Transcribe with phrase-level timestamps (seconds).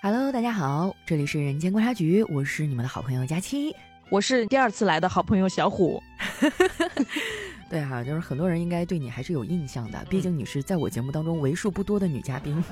[0.00, 3.74] Hello，大家好，这里是人间观察局，我是你们的好朋友佳期，
[4.10, 6.00] 我是第二次来的好朋友小虎。
[7.68, 12.62] 对哈，就是很多人应该对你还是有印象的，毕竟你是在我节目当中为数不多的女嘉宾。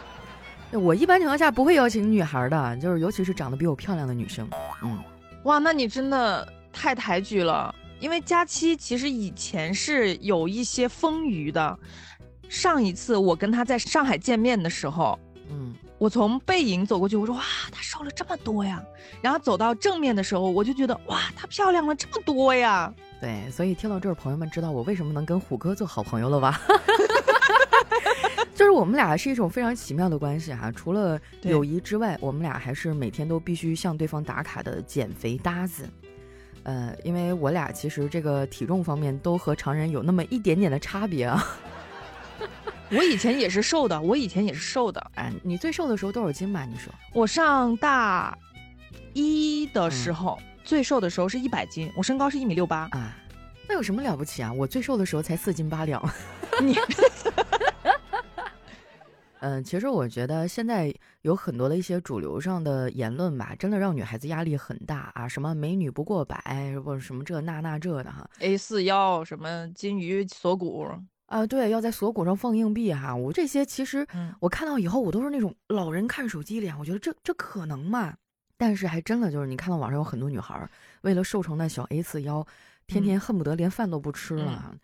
[0.72, 4.46] 我一般情况下不会邀请女孩的，就是尤其是长得比我漂亮的女生。
[4.82, 5.02] 嗯，
[5.44, 11.78] 哇，那你真的太抬举了，因为佳期其实以前是有一些风腴的。
[12.50, 15.18] 上一次我跟她在上海见面的时候，
[15.50, 15.74] 嗯。
[15.98, 17.42] 我从背影走过去，我说哇，
[17.72, 18.82] 她瘦了这么多呀。
[19.20, 22.92] 然后走到正面的时候，我就觉得哇，她漂亮了这么多呀。
[23.20, 26.60] 对，所以听到这儿，朋友们知道我为什么能跟虎哥做好朋友了吧？
[28.54, 30.70] 就是我们俩是一种非常奇妙的关系哈。
[30.72, 35.88] 除了友谊之外，我们俩还是每天都必须向对方打卡的减肥搭子。
[36.64, 41.44] 呃，因为我俩其实这个体重方面都和常人有那么一点点的差别啊。
[42.90, 45.10] 我以前也是瘦的，我以前也是瘦的。
[45.14, 46.64] 哎，你最瘦的时候多少斤吧？
[46.64, 48.36] 你说我上大
[49.12, 53.16] 一的时候最瘦的时候是一百斤，我身高是一米六八啊。
[53.68, 54.50] 那有什么了不起啊？
[54.50, 56.02] 我最瘦的时候才四斤八两。
[56.62, 56.74] 你，
[59.40, 65.28] 嗯，其实我觉得现在有很多的一些主流上的言论吧，真的让女孩子压力很大啊。
[65.28, 66.40] 什么美女不过百，
[66.82, 68.28] 或者什么这那那这的哈。
[68.38, 70.88] A 四腰，什么金鱼锁骨。
[71.28, 73.14] 啊，对，要在锁骨上放硬币哈。
[73.14, 74.06] 我这些其实，
[74.40, 76.76] 我看到以后，我都是那种老人看手机脸。
[76.78, 78.14] 我觉得这这可能吗？
[78.56, 80.68] 但是还真的就是，你看到网上有很多女孩
[81.02, 82.44] 为了瘦成那小 A 四腰，
[82.86, 84.74] 天天恨不得连饭都不吃了。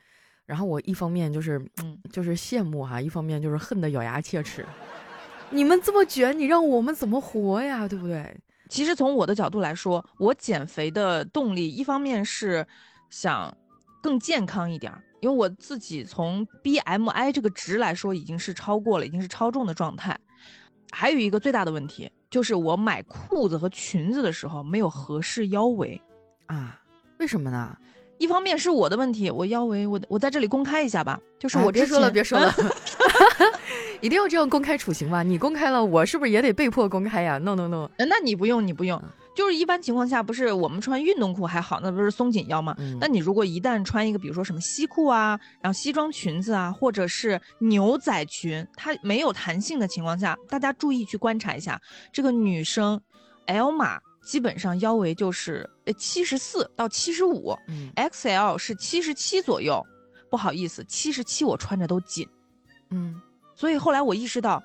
[0.44, 4.66] 然后我一方面就是，嗯， 就是羡慕哈，一方面就是恨得咬牙切齿。
[5.50, 7.88] 你们这么卷，你让我们怎么活呀？
[7.88, 8.36] 对不对？
[8.68, 12.66] 其实从我的角度来说，我减肥的动力，一方面是
[13.08, 13.56] 想
[14.02, 14.92] 更健康一点。
[15.24, 20.14] 因为我自己从 BMI 这个值来说，已经是超过了，已经是超重的状态。
[20.92, 25.98] 还有一个最大的问题，就是我买裤子和裙子的时候没有合适腰围
[26.44, 26.78] 啊？
[27.16, 27.74] 为什么呢？
[28.18, 32.54] 一方面是我的问题，我腰围，我我在这里公开一下吧，就是我别说了，别说了，
[34.02, 35.22] 一定要这样公开处刑吗？
[35.22, 39.02] 你公开了，我是不是也得被迫公开呀？No No No，那你不用，你不用。
[39.34, 42.74] 就是一般情况下，不是我们穿运动裤还好，那不是松紧腰吗？
[43.00, 51.80] 那你如果一旦穿一个，比如说什么西裤啊，然后西装裙子啊，或者是牛仔裙，它没有弹性的情况下，大家注意去观察一下，
[52.12, 53.00] 这个女生
[53.46, 57.56] L 码基本上腰围就是呃七十四到七十五
[57.96, 59.84] ，XL 是七十七左右。
[60.30, 62.28] 不好意思，七十七我穿着都紧，
[62.90, 63.20] 嗯，
[63.54, 64.62] 所以后来我意识到。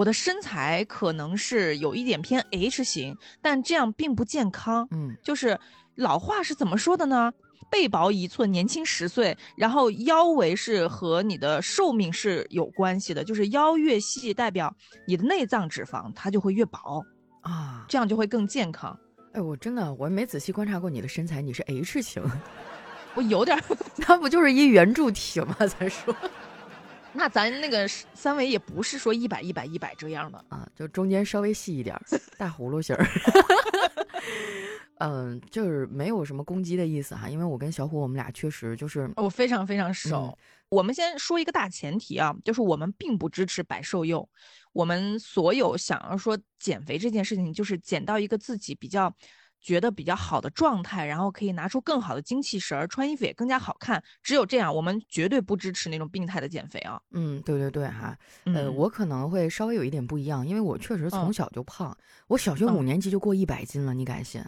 [0.00, 4.88] 我的身材可能是有一点偏 H 型，但这样并不健康。
[4.92, 5.60] 嗯，就是
[5.94, 7.30] 老话是怎么说的呢？
[7.70, 9.36] 背薄一寸，年轻十岁。
[9.54, 14.74] 然后腰围是和你的寿命是有关系的，就是腰越细，代表
[15.06, 17.04] 你的内脏脂肪它就会越薄
[17.42, 18.98] 啊，这样就会更健康。
[19.34, 22.22] 哎，我真的我没仔细观察过你的身材，你是 H 型，
[23.14, 23.62] 我有点，
[24.08, 25.54] 那不就是一圆柱体吗？
[25.78, 26.16] 咱说。
[27.12, 31.96] 那咱那个三围也不是说一百一百一百这样的啊，就中间稍微细一点，
[32.38, 33.06] 大葫芦型儿。
[34.98, 40.36] 嗯，就是没有什么攻击的意思哈，因为我跟小虎我们俩确实就是我非常非常熟。
[40.68, 44.28] 我们先说一个大前提啊，就是我们并不支持百瘦幼，
[44.72, 49.12] 我们所有想要说减肥这件事情，就是减到一个自己比较。
[49.60, 54.02] 觉得比较好的状态，然后可以拿出更好的精气神儿，穿衣服也更加好看。
[54.22, 57.00] 只有这样，我们绝对不支持那种病态的减肥啊。
[57.12, 58.16] 嗯，对对对哈，
[58.46, 64.42] 呃，我可能会稍微有一点不一样，因为我确实从小就胖，我小学五年级就过一百斤了，你敢信？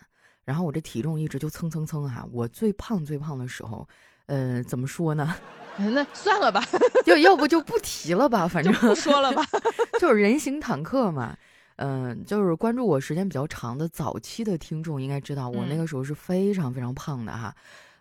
[0.45, 2.27] 然后我这体重一直就蹭蹭蹭哈。
[2.33, 3.87] 我最胖最胖的时候，
[4.27, 5.37] 呃，怎么说呢？
[5.77, 6.63] 那算了吧，
[7.07, 9.43] 要要不就不提了吧，反正不说了吧，
[10.01, 11.37] 就是人形坦克嘛。
[11.85, 17.53] 嗯，就是关注我时间比较长的早期的听众应该知道，我那个时候是非常非常胖的哈，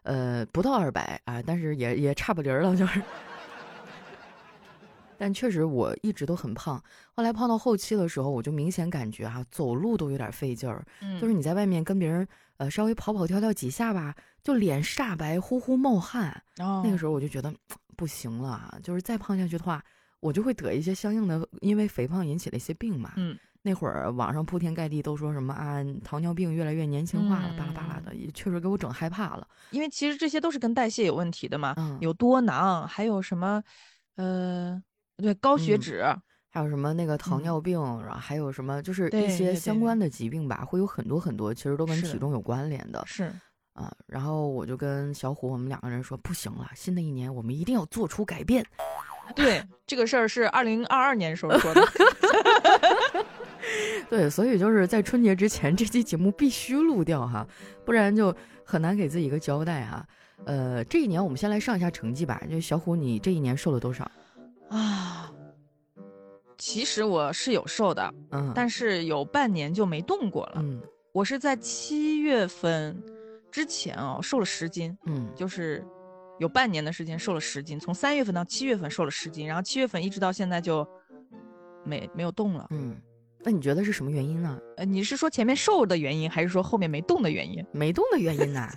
[0.04, 3.02] 呃，不到二百啊，但是也也差不离儿了，就是。
[5.18, 6.84] 但确实我一直都很胖，
[7.16, 10.86] 后来胖到后期的时候，我就明显感觉哈，走路都有点费劲儿，
[11.20, 12.28] 就是你在外面跟别人
[12.58, 16.40] 呃稍微跑跑跳跳几下吧，就脸煞白，呼呼冒汗。
[16.56, 17.52] 那个时候我就觉得
[17.96, 19.84] 不行了，就是再胖下去的话，
[20.20, 23.14] 我就会得一些相应的因为肥胖引起的一些病嘛。
[23.16, 23.38] 嗯。
[23.64, 29.48] 那会儿网上铺天盖地都说什么啊，糖尿病越来越年轻化了，巴拉巴拉的，也确实给我整害怕了。
[29.70, 33.62] 因为其实这些都是跟代谢有问题的嘛，有多囊，还有什么，
[34.16, 34.82] 呃，
[35.18, 36.04] 对，高血脂，
[36.50, 43.04] 还有什么那个糖尿病，然后还有什么，就是一些相关的疾病吧，会有很多很多，其实都跟体重有关联的。
[43.06, 43.32] 是
[43.74, 48.66] 啊，然后我就跟小虎我们两个人说，不行了，新的一年我们一定要做出改变。
[49.34, 51.82] 对，这个事儿是二零二二年时候说的。
[54.10, 57.48] 对，所以就是在春节之前，这期节目必须录掉哈，
[57.86, 58.36] 不然就
[58.66, 60.06] 很难给自己一个交代哈。
[60.46, 62.42] 呃，这一年我们先来上一下成绩吧。
[62.50, 64.10] 就小虎，你这一年瘦了多少？
[64.70, 65.32] 啊，
[66.58, 70.54] 其实我是有瘦的，嗯，但是有半年就没动过了。
[70.58, 70.82] 嗯，
[71.14, 73.00] 我是在七月份
[73.52, 74.98] 之前哦，瘦了十斤。
[75.06, 75.86] 嗯，就是
[76.40, 80.86] 有半年的时间瘦了十斤，从三月份到七月份瘦了十斤，然后七月份一直到现在就
[81.86, 82.68] 没没有动了。
[82.72, 82.98] 嗯。
[83.44, 84.60] 那你觉得是什么原因呢？
[84.78, 87.66] 呃，你是说前面瘦的原因，还是说后面没动的原因？
[87.72, 88.70] 没动的原因呢？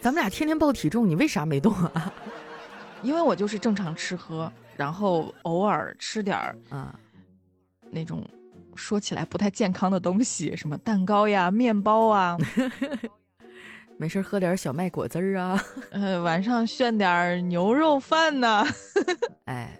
[0.00, 2.12] 咱们俩天天报体重，你为啥没动啊？
[3.02, 6.94] 因为我就是正常吃喝，然后偶尔吃点儿啊，
[7.90, 8.22] 那种
[8.74, 12.36] 说起来不太健康的东西，什么蛋糕呀、面包啊，
[13.96, 18.64] 没事喝点小麦果汁儿啊，呃，晚上炫点牛肉饭呢，
[19.46, 19.78] 哎。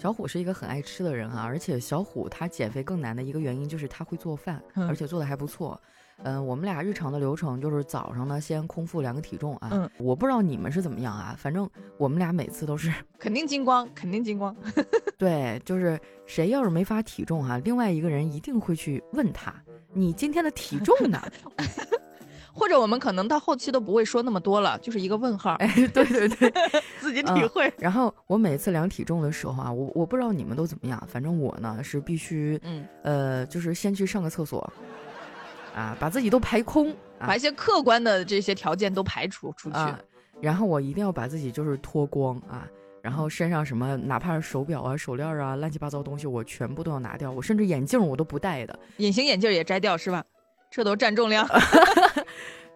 [0.00, 4.58] 小虎是一个很爱吃的人啊，而且小虎他减肥更难的一个原因就是他会做饭，
[4.88, 5.78] 而且做的还不错。
[6.22, 9.68] 嗯，我们俩日常的流程就是早上呢先空腹量个体重啊。
[9.72, 11.68] 嗯，我不知道你们是怎么样啊，反正
[11.98, 14.56] 我们俩每次都是 肯定精光，肯定精光。
[15.18, 19.54] 对，就是谁要是没发体重哈，另外一个人一定会去问他，
[19.92, 21.20] 你今天的体重呢？
[22.52, 25.54] 或者我们可能到后期都不会说那么多了，就是一个问号。
[25.54, 26.52] 哎，对对对，
[27.00, 27.72] 自己体会。
[27.78, 34.72] 然后我每次量体重的时候啊，我我不知道你们都怎么样，反正我呢是必须，嗯，呃，就是先去上个厕所，
[35.74, 39.76] 啊，把自己都排空，把一些客观的这些条件都排除出去，
[40.40, 42.66] 然后我一定要把自己就是脱光啊，
[43.02, 50.24] 然后身上什么哪怕是手表啊、手链啊、乱七八糟东西，我全部都要拿掉，我甚至眼镜我都不戴的，隐形眼镜也摘掉是吧？
[50.70, 51.44] 这都占重量，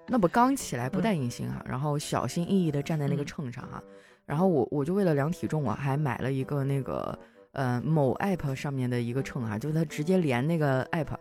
[0.06, 3.82] 那不刚起来不带隐形啊，然后小心翼翼的站在那个秤上啊，
[4.26, 7.18] 然后我我就为了量体重，我还买了一个那个
[7.52, 11.16] 呃某 app 上面的一个秤啊，就是它直接连那个 app，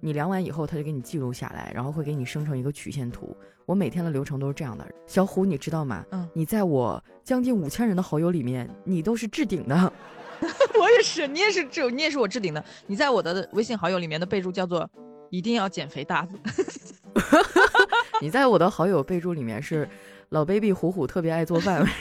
[0.00, 3.36] 你量完以后，它就给你记录下来，然后会给你生成一个曲线图。
[3.66, 4.86] 我每天的流程都是这样的。
[5.06, 6.04] 小虎，你知道吗？
[6.12, 9.92] 嗯，你在我将近五千人的好友里面，你都是置顶的。
[10.80, 12.64] 我也是，你也是置，你也是我置顶的。
[12.86, 14.88] 你在我的微信好友里面的备注叫做。
[15.30, 16.38] 一定要减肥大子。
[18.22, 19.88] 你在我的好友备注里面是
[20.30, 21.86] 老 baby 虎虎特别爱做饭。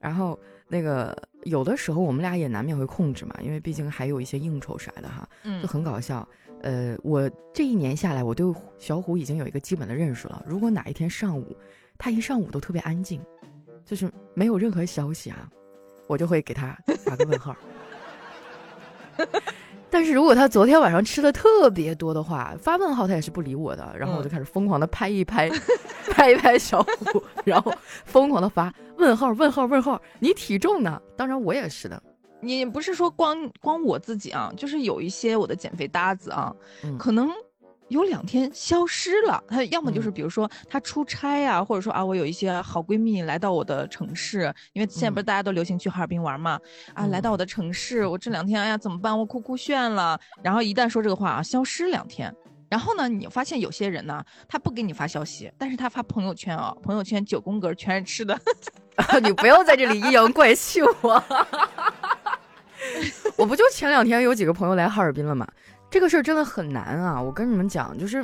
[0.00, 0.38] 然后
[0.68, 5.28] 那个有的时候我们俩也难免会控制嘛，因为毕竟还有一些应酬啥的哈，
[5.60, 6.26] 就很搞笑。
[6.62, 8.46] 呃，我这一年下来，我对
[8.78, 10.42] 小虎已经有一个基本的认识了。
[10.46, 11.56] 如果哪一天上午
[11.98, 13.20] 他一上午都特别安静，
[13.84, 15.48] 就是没有任何消息啊，
[16.06, 17.54] 我就会给他打个问号。
[19.90, 25.48] 但是如果他昨天晚上吃的特别多的话，发问号他也是不理我的，然后我就开始疯狂的拍一拍，
[26.10, 27.72] 拍一拍小虎，然后
[28.04, 31.00] 疯狂的发问号问号问号，你体重呢？
[31.16, 32.02] 当然我也是的，
[32.40, 36.54] 你不是说光光我自己啊，就是有一些我的减肥搭子啊，
[36.98, 37.30] 可能。
[37.88, 46.58] 有两天消失了，他要么就是比如说他出差呀，或者说啊，我有一些好闺蜜来到我的城市，因为现在不是大家都流行去哈尔滨玩嘛，
[46.94, 49.16] 啊，来到我的城市，我这两天哎呀怎么办？
[49.16, 50.18] 我哭哭炫了。
[50.42, 52.34] 然后一旦说这个话啊，消失两天。
[52.68, 58.36] 然后呢，你发现有些人呢，他不给你发消息，但是他发朋友圈啊，朋友圈九宫格全是吃的。
[59.22, 61.22] 你不要在这里阴阳怪气我，
[63.36, 65.46] 我不就前两天有几个朋友来哈尔滨了吗？
[65.96, 67.18] 这个事儿真的很难啊！
[67.18, 68.22] 我跟你们讲，就是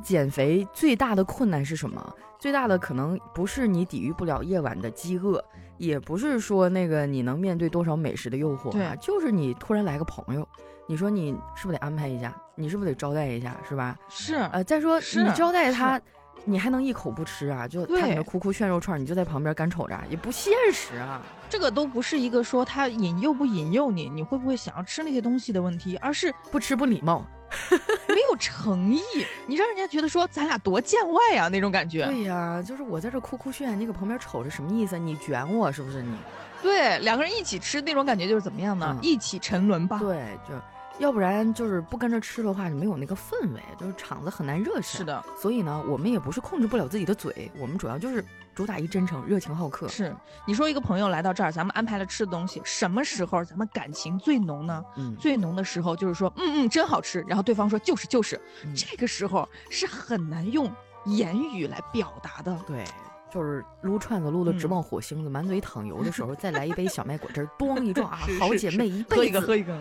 [0.00, 2.14] 减肥最大的困难是什么？
[2.38, 5.44] 最大的可能不是你抵御不了夜晚的饥饿，
[5.78, 10.48] 也不是说那个你能面对多少美食的诱惑啊，就是你突然来个朋友，
[10.86, 12.32] 你说你是不是得安排一下？
[12.54, 13.56] 你是不是得招待一下？
[13.68, 13.98] 是吧？
[14.08, 14.36] 是。
[14.52, 16.00] 呃，再说你招待他。
[16.44, 17.66] 你还能一口不吃啊？
[17.66, 21.20] 就他在那哭哭炫肉串，你就在旁边干瞅着，也不现实啊！
[21.48, 27.24] 这个都不是一个说他引诱不引诱你，你会不会想要吃那些东西的问题，而是不吃不礼貌，
[28.08, 29.00] 没有诚意，
[29.46, 32.04] 你让人家觉得说咱俩多见外啊那种感觉。
[32.06, 34.98] 对呀，就是我在这哭哭炫，你搁旁边瞅着什么意思？
[34.98, 36.14] 你卷我是不是你？
[36.60, 38.98] 对，两个人一起吃那种感觉就是怎么样呢？
[39.00, 39.98] 一起沉沦吧。
[39.98, 40.54] 对，就。
[40.98, 48.24] 要不然就是不跟着吃的话，就没有那个氛围，就是场子很难热是的，所以呢，我们也不是控制不了自己的嘴，我们主要就是
[48.54, 49.86] 主打一真诚、热情好客。
[49.88, 50.14] 是，
[50.44, 54.84] 你说一个朋友来到这儿，咱们安排了吃的东西，什么时候咱们感情最浓呢？
[54.96, 57.24] 嗯，最浓的时候就是说，嗯嗯，真好吃。
[57.28, 58.40] 然后对方说就是就是，
[58.74, 60.68] 这个时候是很难用
[61.06, 62.58] 言语来表达的。
[62.66, 62.84] 对，
[63.32, 69.14] 就是撸串子撸的直冒火星子，满嘴淌油的时候，再来一杯小麦果汁， 咣一撞啊，好姐妹一辈子。
[69.14, 69.78] 喝一个，喝一个。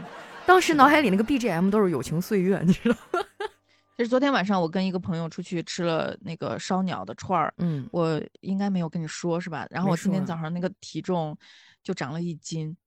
[0.48, 3.20] 当时脑海里那个 BGM 都是友情岁月，你知道吗？
[3.98, 9.68] 其实昨天晚上我跟一个朋友出去吃了那个烧鸟的串儿，嗯，我应该没有跟你说是吧？
[9.70, 11.38] 然后我今天早上那个体重
[11.84, 12.78] 就长了一斤，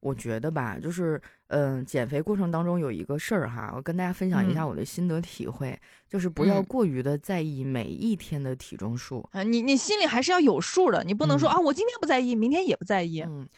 [0.00, 13.20] 我觉得吧，就是，嗯，减肥过程当中有一个事儿哈，我跟大家分享一下我的心得体会，就是不要过于的在意每一天的体重数啊，你你心里还是要有数的，你不能说啊，我今天不在意，明天也不在意。
[13.22, 13.48] 嗯，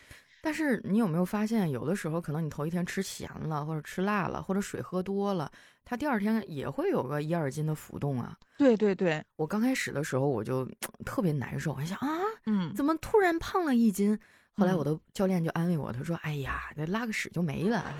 [0.42, 5.50] 但是你有没有发现，有的时候可能你头一天吃咸了，或者吃辣了，或者水喝多了，
[5.84, 8.36] 它第二天也会有个一二斤的浮动啊。
[8.56, 10.68] 对对对，我刚开始的时候我就
[11.04, 12.08] 特别难受，我想啊，
[12.46, 14.18] 嗯，怎么突然胖了一斤？
[14.56, 17.84] 后来我的教练就安慰我，他说：“哎呀，那拉个屎就没了。”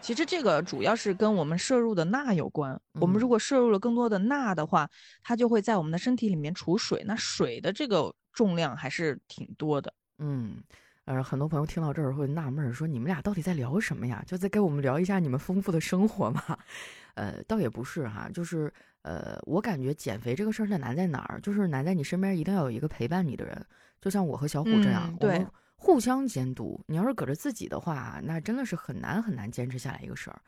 [0.00, 2.80] 其实这个主要是跟我们摄入的钠有关。
[3.00, 4.88] 我们如果摄入了更多的钠的话，
[5.22, 7.02] 它就会在我们的身体里面储水。
[7.04, 9.92] 那水的这个重量还是挺多的。
[10.18, 10.62] 嗯，
[11.04, 14.22] 呃，很多朋友听到这儿会纳闷，说：“你们俩到底在聊什么呀？
[14.26, 16.56] 就在跟我们聊一下你们丰富的生活嘛？”
[17.14, 21.40] 呃，倒也不是哈，就是呃，我感觉减肥这个事儿它难在哪儿？
[21.40, 23.66] 就是难在你身边一定要有一个陪伴你的人。
[24.00, 25.44] 就像我和小虎这样，对，
[25.74, 26.80] 互相监督。
[26.86, 30.40] 你要是搁着自己的话，那真的是很难很难坚持下来一个事儿。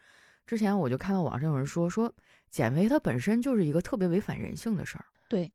[0.46, 2.12] 之前我就看到网上有人说，说
[2.50, 5.04] 减肥它本身就是一个特别违反人性的事儿。
[5.28, 5.52] 对，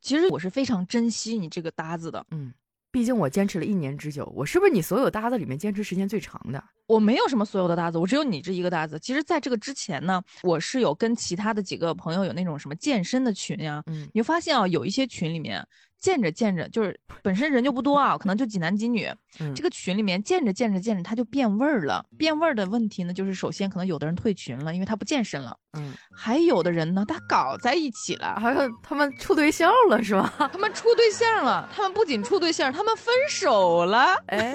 [0.00, 2.26] 其实我是非常珍惜你这个搭子的。
[2.30, 2.52] 嗯，
[2.92, 6.62] 毕竟我坚持了一年之久，我是不是你所有搭子里面坚持时间最长的？
[6.90, 8.98] 我没有什么所有的搭子，我只有你这一个搭子。
[8.98, 13.82] 其实，在这个之前呢，我是有跟其他的几个朋友有那种什么健身的群呀。
[13.86, 15.64] 嗯，你就发现啊，有一些群里面。
[16.00, 19.06] 见着见着，就是本身人就不多啊，可能就几男几女。
[19.38, 22.02] 嗯这个群里面见着见着见着，他就变味儿了。
[22.16, 25.54] 变味儿的问题呢，就是首先可能有的人退群了，因为他不健身了。
[25.76, 30.32] 嗯，还有的人呢，他搞在一起了，还有他们处对象了，是吧？
[30.50, 34.14] 他们处对象了，他们不仅处对象，他们分手了。
[34.28, 34.54] 哎，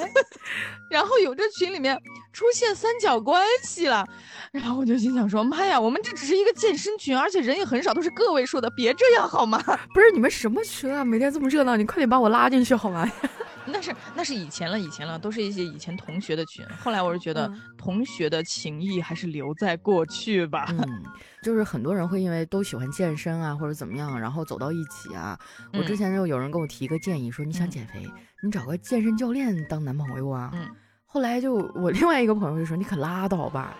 [0.89, 1.95] 然后有这群里面
[2.35, 4.05] 出现三角关系了，
[4.51, 9.57] 然后我就心想说：妈呀，我们这只是一个健身群，而且人也很少，都是个位数的，别这样好吗？
[9.95, 11.05] 不是你们什么群啊？
[11.05, 13.09] 每天这么热闹，你快点把我拉进去好吗？
[13.67, 16.63] 那是那是以前了，以前了，都是一些以前同学的群。
[16.83, 20.67] 后来我是觉得同学的情谊还是留在过去吧。
[20.69, 21.03] 嗯，
[21.41, 25.39] 就是很多人会因为都喜欢健身啊，或者怎么样，然后走到一起啊。
[25.73, 28.05] 我之前就有人给我提一个建议，说你想减肥，
[28.43, 30.51] 你找个健身教练当男朋友啊。
[30.53, 30.69] 嗯。
[31.15, 33.73] 后来就我另外一个朋友就说，你可拉倒吧，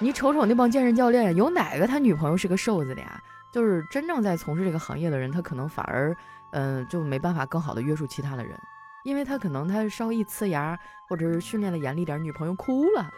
[0.00, 3.22] 你瞅瞅那帮健身教练，有哪个他女朋友是个瘦子的呀？
[3.52, 6.16] 就是真正在从事这个行业的人，他可能反而
[6.50, 8.58] 嗯就没办法更好的约束其他的人。
[9.04, 10.76] 因为他可能他稍一呲牙，
[11.08, 13.08] 或者是训练的严厉点，女朋友哭了，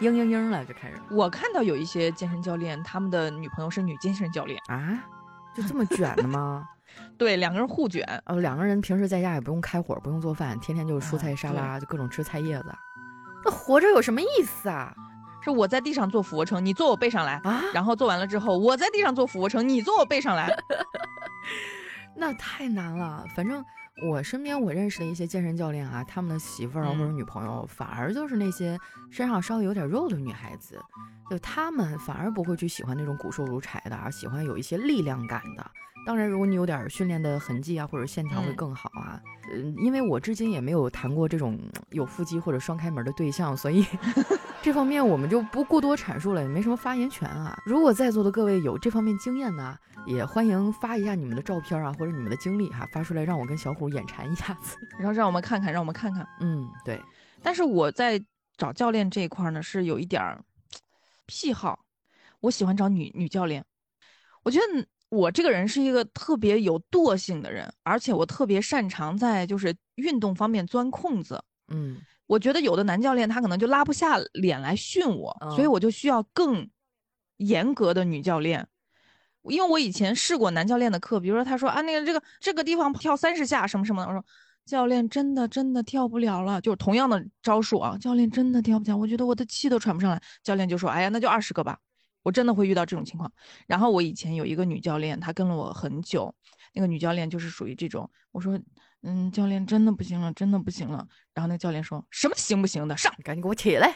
[0.00, 1.00] 嘤嘤嘤了就开始。
[1.10, 5.02] 我看到有一些健身教练，他们的女朋友是女健身教练啊，
[5.54, 6.68] 就这么卷的吗？
[7.16, 8.02] 对，两个人互卷。
[8.24, 12.74] 呃，两个人平时在家也不用开火，不用做饭，天天就是蔬菜沙拉，就各种吃菜叶子。
[13.44, 14.94] 那活着有什么意思啊？
[15.42, 17.62] 是我在地上做俯卧撑，你坐我背上来啊。
[17.74, 20.48] 然后做完了之后，我在地上做俯卧撑，你坐我背上来。
[22.16, 23.64] 那太难了，反正。
[24.08, 28.76] 我身边我认识的一些健身教练啊，他们的媳妇儿或者女朋友，反而就是那些
[29.10, 30.80] 身上稍微有点肉的女孩子，
[31.30, 35.70] 就他们反而不会去喜欢那种骨瘦如柴的，而喜欢有一些力量感的。
[36.04, 39.20] 当然，如果你有点训练的痕迹啊，或者线条会更好啊。
[39.52, 41.58] 嗯，因为我至今也没有谈过这种
[41.90, 43.84] 有腹肌或者双开门的对象，所以
[44.62, 47.56] 这方面我们就不过多阐述了，也没什么发言权啊。
[47.66, 56.26] 如果在座的各位有这方面经验呢，也欢迎发一下你们的照片啊，或者你们的经历哈，发出来让我跟小虎眼馋一下子， 然后让我们看看，让我们看看。
[56.40, 57.00] 嗯，对。
[57.42, 58.20] 但是我在
[58.56, 60.42] 找教练这一块呢，是有一点儿
[61.26, 61.80] 癖好，
[62.40, 63.64] 我喜欢找女女教练，
[64.42, 64.86] 我觉得。
[65.12, 71.38] 我这个人是一个特别有惰性的人，而且我特别擅长在就是运动方面钻空子。
[71.68, 76.66] 嗯，我觉得有的男教练他可能就拉不下脸来训我，所以我就需要更
[77.36, 78.66] 严格的女教练。
[79.42, 84.24] 因为我以前试过男教练的课，比如说他说啊那个这个这个地方跳三十下什么什么的，我说
[84.64, 90.22] 教练真的真的跳不了了，就是同样的招数啊，教练真的跳不了，我觉得我的气都喘不上来。
[90.42, 91.78] 教练就说哎呀那就二十个吧。
[92.22, 93.30] 我真的会遇到这种情况。
[93.66, 96.34] 然后我以前有一个女教练，她跟了我很久。
[96.74, 98.58] 那个女教练就是属于这种，我说，
[99.02, 101.06] 嗯，教练真的不行了，真的不行了。
[101.34, 103.94] 然后那个教练说什么行不行的，上，赶紧给我起来。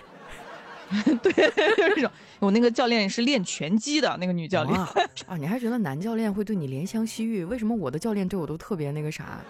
[1.23, 2.11] 对，就是这种。
[2.39, 4.79] 我那个教练是练拳击的，那个女教练。
[5.27, 7.45] 啊，你还觉得男教练会对你怜香惜玉？
[7.45, 9.41] 为什么我的教练对我都特别那个啥，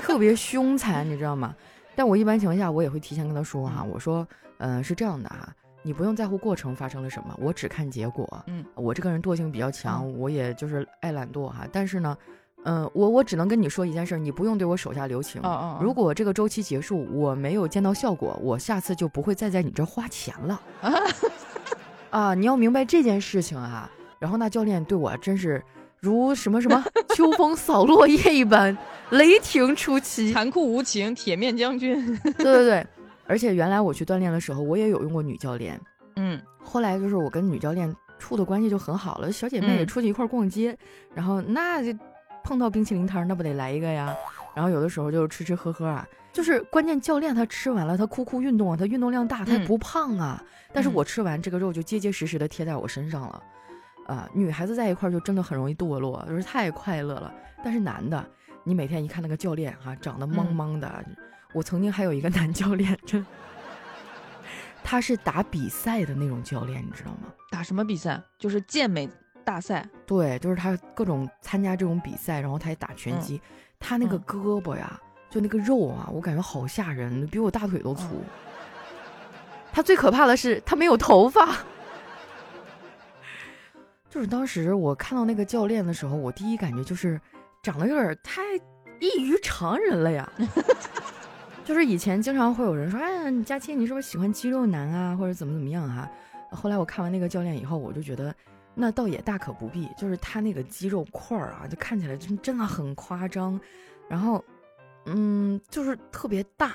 [0.00, 1.54] 特别凶残，你知道吗？
[1.96, 4.26] 但我一般情况下我也会提前跟他说哈，我说，
[4.58, 5.54] 嗯，是这样的哈。
[5.86, 8.26] 你不用在乎过程发生了什么，我只看结果。
[8.46, 11.66] 嗯，我这个人惰性比较强，我也就是爱懒惰哈。
[11.70, 12.16] 但是呢，
[12.64, 15.42] 嗯，我我只能跟你说一件事，你不用对我手下留情。
[15.80, 20.60] 如果这个周期结束，我没有见到效果，我下次就不会再在你这花钱了。
[22.08, 23.90] 啊，你要明白这件事情啊。
[24.18, 25.62] 然后那教练对我真是
[26.00, 26.82] 如什么什么
[27.14, 28.74] 秋风扫落叶一般，
[29.10, 32.18] 雷霆出奇，残酷无情，铁面将军。
[32.22, 32.86] 对 对对。
[33.26, 35.80] 而且原来我去锻炼的时候，我也有用过女教练。
[36.16, 40.76] 嗯，后来就是我跟女教练处的关系就很好了，小姐妹也出去一块逛街，
[41.14, 41.98] 然后那就
[42.42, 44.14] 碰到冰淇淋摊，那不得来一个呀？
[44.54, 50.40] 然后有的时候就吃吃喝喝啊，就是关键教练他吃完了，他酷酷运动啊，他运动量大，他也不胖啊。
[50.72, 53.42] 但是我吃完这个肉就结结实实的贴在我身上了，
[54.06, 57.34] 啊，女孩子在一块就真的很容易堕落，就是太快乐了。
[57.64, 58.24] 但是男的，
[58.62, 61.04] 你每天一看那个教练哈，长得莽莽的，
[61.54, 63.24] 我曾经还有一个男教练，真，
[64.82, 67.32] 他是打比赛的那种教练，你知道吗？
[67.50, 68.20] 打什么比赛？
[68.38, 69.08] 就是健美
[69.44, 69.88] 大赛。
[70.04, 73.40] 对，就是他各种参加这种比赛，然后他也打拳击。
[73.78, 78.22] 他那个胳膊呀，就那个肉啊，我感觉好吓人，比我大腿都粗。
[79.72, 81.56] 他最可怕的是他没有头发。
[84.10, 87.20] 就是当时我看到那个教练的时候，我第一感觉就是
[87.62, 88.42] 长得有点太
[89.00, 90.32] 异于常人了呀。
[91.64, 96.10] 就是以前经常会有人说：“哎，佳期，你是不是喜欢肌肉男啊，或者怎么怎么样啊？”
[96.52, 98.34] 后来我看完那个教练以后，我就觉得。
[98.76, 103.60] 那倒也大可不必，就是他那个肌肉块儿啊，就看起来真真的很夸张，
[104.08, 104.44] 然后，
[105.06, 106.74] 嗯，就是特别大，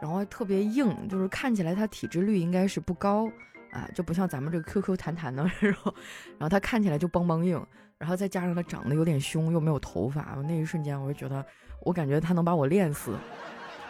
[0.00, 3.28] 然后特别硬，就是看起来他体脂率应该是不高
[3.72, 5.92] 啊，就不像咱们这个 Q Q 弹弹的然后，
[6.38, 7.60] 然后他看起来就梆梆硬，
[7.98, 11.44] 然后再加上他长得有点凶，又没有头发，那一瞬间我就觉得，
[11.82, 13.10] 我感觉他能把我练死。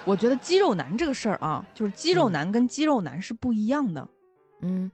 [0.05, 4.09] 我觉得肌肉男这个事儿啊，就是肌肉男跟肌肉男是不一样的，
[4.63, 4.91] 嗯。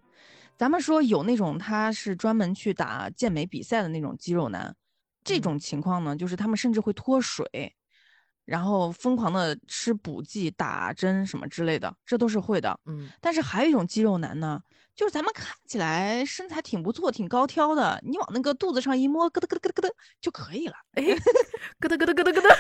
[0.59, 4.75] 咱们说有那种他是专门去打健美比赛的那种肌肉男，
[5.23, 7.45] 这种情况呢，就是他们甚至会脱水，
[8.47, 12.81] 然后疯狂的吃补剂、打针什么之类的，这都是会的。
[12.87, 14.59] 嗯，但是还有一种肌肉男呢，
[14.95, 20.75] 就是咱们看起来身材挺不错、挺高挑的，你往那个肚子上一摸，咯噔咯噔咯噔咯噔就可以了。
[20.93, 21.03] 哎，
[21.81, 22.57] 咯噔咯噔咯噔咯噔，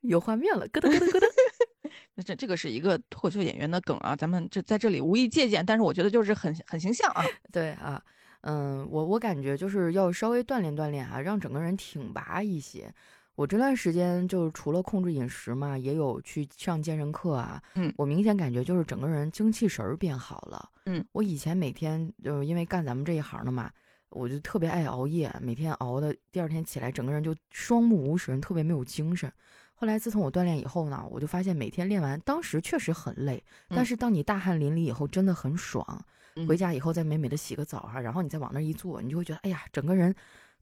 [0.00, 1.26] 有画面了，咯噔咯噔咯噔。
[2.14, 7.22] 那这这个是一个脱口秀演员的梗啊，咱们这在这里无意借鉴，但是我觉得就是很很形象啊。
[7.52, 8.02] 对啊，
[8.40, 12.92] 嗯，我我感觉就是要稍微锻炼锻炼啊，让整个人挺拔一些。
[13.36, 17.60] 我这段时间就是除了控制饮食嘛，也有去上健身课啊。
[17.74, 20.70] 嗯，我明显感觉就是整个人精气神儿变好了。
[20.86, 23.68] 嗯，我以前每天就是因为干咱们这一行的嘛，
[24.10, 29.30] 我就特别爱熬夜，每天熬的第二天起来整个人就双目无神，特别没有精神。
[29.74, 36.04] 后来自从我锻炼以后呢，我就发现每天练完，当时确实很累，但是当你大汗淋漓以后，真的很爽。
[36.48, 40.12] 回家以后再美美的洗个澡哈，然后你再往那一坐，你就会觉得哎呀，整个人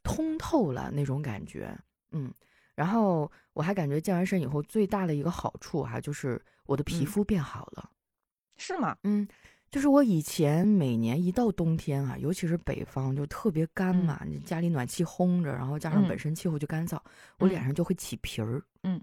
[0.03, 1.75] 通透了那种感觉。
[2.11, 2.31] 嗯，
[2.75, 7.89] 然后我还感觉健完身以后最大的一个好处哈，就是我的皮肤变好了。
[8.59, 8.95] 是吗？
[9.05, 9.27] 嗯，
[9.73, 16.99] 就是我以前每年一到冬天啊，尤其是北方就特别干嘛，你家里暖气烘着，然后加上本身气候就干燥，
[17.39, 18.63] 我脸上就会起皮儿。
[18.83, 19.01] 嗯。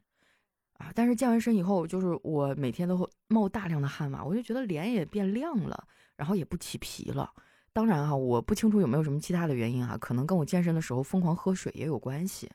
[0.77, 0.91] 啊！
[0.93, 5.83] 但是健完身以后，就是我每天都会冒大量的汗嘛，我就觉得脸也变亮了，
[6.15, 7.29] 然后也不起皮了。
[7.73, 12.47] 当然哈，我不清楚有没有什么其他的原因啊，可能跟我健身的时候疯狂喝水也有关系。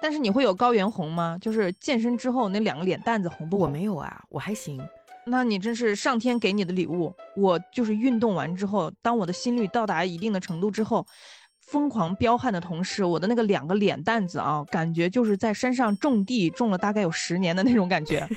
[0.00, 1.36] 但是你会有高原红吗？
[1.42, 3.58] 就是健身之后那两个脸蛋子红不？
[3.58, 4.80] 我没有啊，我还行。
[5.26, 7.14] 那你真是上天给你的礼物。
[7.36, 11.06] 我就是运动完之后，当我的心率到达一定的程度之后。
[11.66, 18.28] 疯狂飙汗的同时，我的那个两个脸蛋子啊，感觉就是在山上种地种了大概有十年的那种感觉。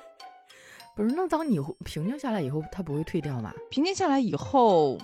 [0.94, 3.54] 不是，那当你平静下来以后，它不会退掉吗？
[3.70, 4.98] 平静下来以后，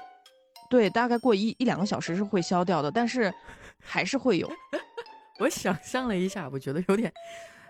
[0.68, 3.32] 对，大概过一一两个小时是会消掉的，但是
[3.80, 4.46] 还是会有。
[5.40, 7.10] 我想象了一下，我觉得有点。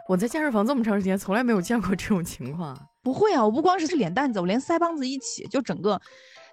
[0.09, 2.77] 我在健身房这么长时间，从来没有见过这种情况。
[3.03, 6.01] 不会啊，我不光是脸蛋子，我连腮帮子一起，就整个。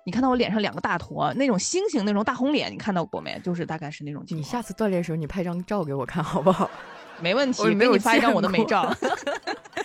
[0.06, 3.40] 你看到我脸上两个大坨，那种星星那种大红脸，你看到过没？
[3.44, 4.40] 就是大概是那种情况。
[4.40, 6.70] 你下次锻炼的时候，你拍张照给我看好不好？
[7.22, 8.92] 没问题，给你发一张我的美照。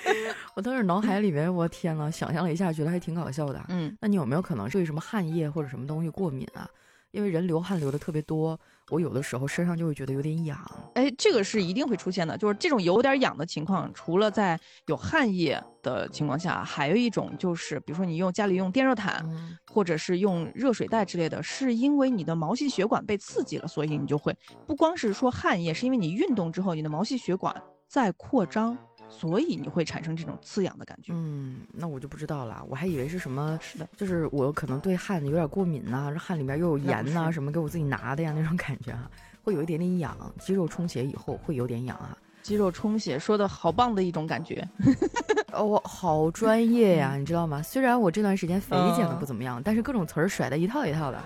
[0.54, 3.60] 我当时脑海里面，我天呐，想象了一下，觉得还挺搞笑的。
[3.68, 6.68] 嗯，那你有没有可能对什么汗液或者什么东西过敏啊？
[7.14, 8.58] 因为人流汗流的特别多。
[8.90, 10.58] 我有的时候身上就会觉得有点痒，
[10.94, 19.24] 哎，这个是一定会出现的，就是这种有点痒的情况，除了在有汗液的情况下，还有一种就是，比如说你用家里用电热毯，
[19.72, 27.54] 或者是用热水袋之类的，是因为你的毛细血管被刺激了，所以你就会不光是说汗液，是因为你运动之后你的毛细血管
[27.88, 28.76] 在扩张。
[29.08, 31.12] 所以你会产生这种刺痒的感觉。
[31.14, 39.10] 嗯，那我就不知道了，我还以为是什么，是的，就是我可能对汗有点过敏呐，汗里面又有盐呐，什么给我自己拿的呀那种感觉哈，
[39.42, 42.16] 会有一点点痒，肌肉充血以后会有点痒啊。
[42.42, 44.62] 肌肉充血说的好棒的一种感觉，
[45.52, 47.62] 哦，好专业呀，你知道吗？
[47.62, 51.18] 虽然我这段时间肥减的不怎么样，但是各种词儿甩的一套一套的。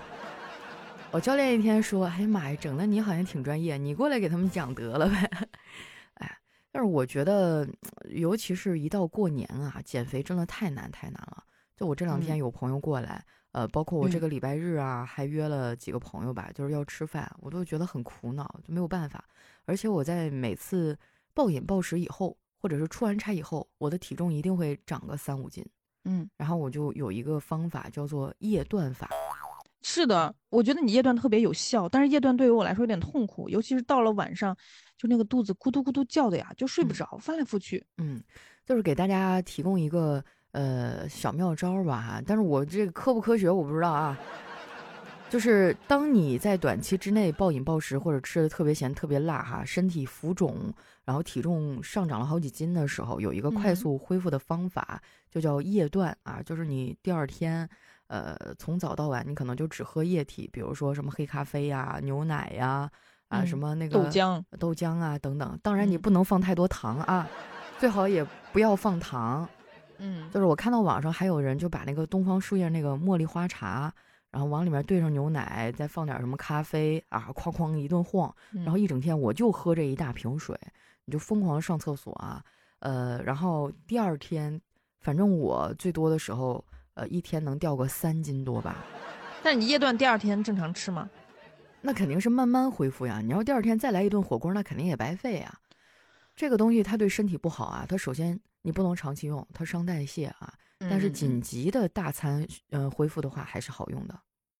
[1.11, 5.29] 我教练一天说：“哎呀妈呀，整的你好像挺专业，你过来给他们讲得了呗。”
[6.71, 6.79] 哎。
[6.79, 7.67] 但是我觉得，
[8.09, 11.43] 尤其是一到过年啊，减肥真的太难太难了。
[11.75, 19.23] 就我这两天有朋友过来，呃，包括我这个礼拜日啊，还约了几个朋友吧，就是要吃饭，我都觉得很苦恼，就没有办法。
[19.65, 20.97] 而且我在每次
[21.33, 25.65] 暴饮暴食以后，或者是出完差以后，我的体重一定会长个三五斤。
[26.03, 29.09] 嗯，然后我就有一个方法叫做夜断法。
[29.81, 34.55] 是的，我觉得你夜断特别有效，但是夜断对于我来说有点痛苦，尤其是到了晚上，
[34.99, 37.81] 就那个肚子咕嘟咕嘟叫的呀，就睡不着，翻来覆去。
[37.97, 38.21] 嗯，
[38.65, 44.19] 就是给大家提供一个呃小妙招吧哈，但是我这个科不科学我不知道啊。
[45.29, 50.73] 就是当你在短期之内暴饮暴食或者吃的特别咸、特别辣哈，身体浮肿，
[51.05, 57.69] 然后体重上涨了好几斤的时候，有一个快速恢复的方法，就叫夜断啊，就是你第二天。
[58.07, 62.91] 呃，从早到晚，你可能就只喝液体，比如说什么黑咖啡呀、牛奶呀，啊，
[63.45, 65.59] 什么那个豆浆、豆浆啊等等。
[65.61, 67.27] 当然，你不能放太多糖啊，
[67.77, 69.47] 最好也不要放糖。
[69.97, 73.93] 嗯，就是我看到网上还有人就把那个东方树叶那个茉莉花茶，
[74.31, 80.57] 然后往里面兑上牛奶，再放点什么咖啡啊，哐哐一顿晃，然后一整天我就喝这一大瓶水，
[81.05, 82.43] 你就疯狂上厕所啊，
[82.79, 84.59] 呃，然后第二天，
[85.01, 86.63] 反正我最多的时候。
[86.95, 88.75] 呃，一天能掉个三斤多吧？
[89.41, 91.09] 但你夜断第二天正常吃吗？
[91.81, 93.21] 那肯定是慢慢恢复呀。
[93.21, 95.59] 你要第二天再来一顿火锅，那肯定也白费呀。
[96.35, 97.85] 这个东西它对身体不好啊。
[97.87, 100.53] 它首先你不能长期用，它伤代谢啊。
[100.79, 104.19] 但是紧急的大餐，嗯，恢复的话还是好用的。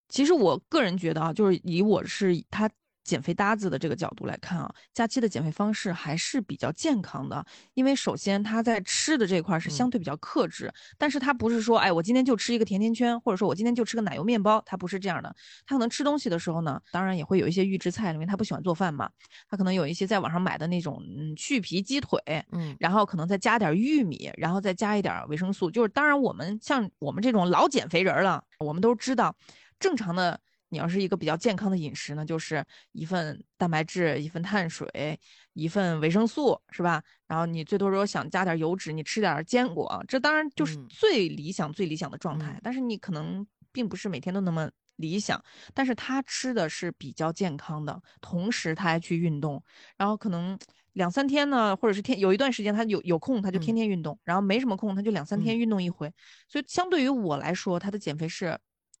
[0.09, 2.69] 其实我个人觉得啊，就是以我是它。
[3.09, 7.43] 减肥搭子的这个角度来看啊，假期的减肥方式还是比较健康的，
[7.73, 15.35] 因为首先他在吃的这块是相对比较克制，但是他不是说，哎，我今天就吃一个甜甜圈，或者说我今天就吃个奶油面包，他不是这样的。
[15.65, 19.09] 他可能吃东西的时候呢，当然也会有一些预制菜，因为他不喜欢做饭嘛，
[19.49, 25.71] 他可能有一些在网上买的那种嗯去皮鸡腿，嗯，然后可能再加点玉米，然后再加一点维生素。
[25.71, 29.35] 就是当然我们像我们这种老减肥人了，我们都知道
[29.79, 30.39] 正常的。
[30.69, 35.19] 你要是一个比较健康的饮食呢，就是一份蛋白质，一份碳水，
[35.53, 37.03] 一份维生素，是吧？
[37.27, 42.59] 然后你最多如果想加点油脂，你吃点坚果，这当然就是最理想、最理想的状态。
[42.63, 45.43] 但是你可能并不是每天都那么理想。
[45.73, 49.63] 但是他吃的是比较健康的，同时他还去运动，
[49.97, 50.55] 然后可能
[50.93, 56.13] 两三天呢，或者是天有一段时间他有有空他就天天运动，然后没什么空他就两三天运动一回。
[56.47, 58.55] 所以相对于我来说，他的减肥是。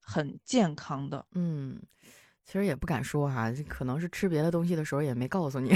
[0.09, 1.79] 很健康的，嗯，
[2.43, 5.71] 其实也不敢说哈，可能是吃别的东西的时候也没告诉你，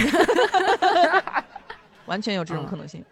[2.08, 3.06] 完全有这种可能性。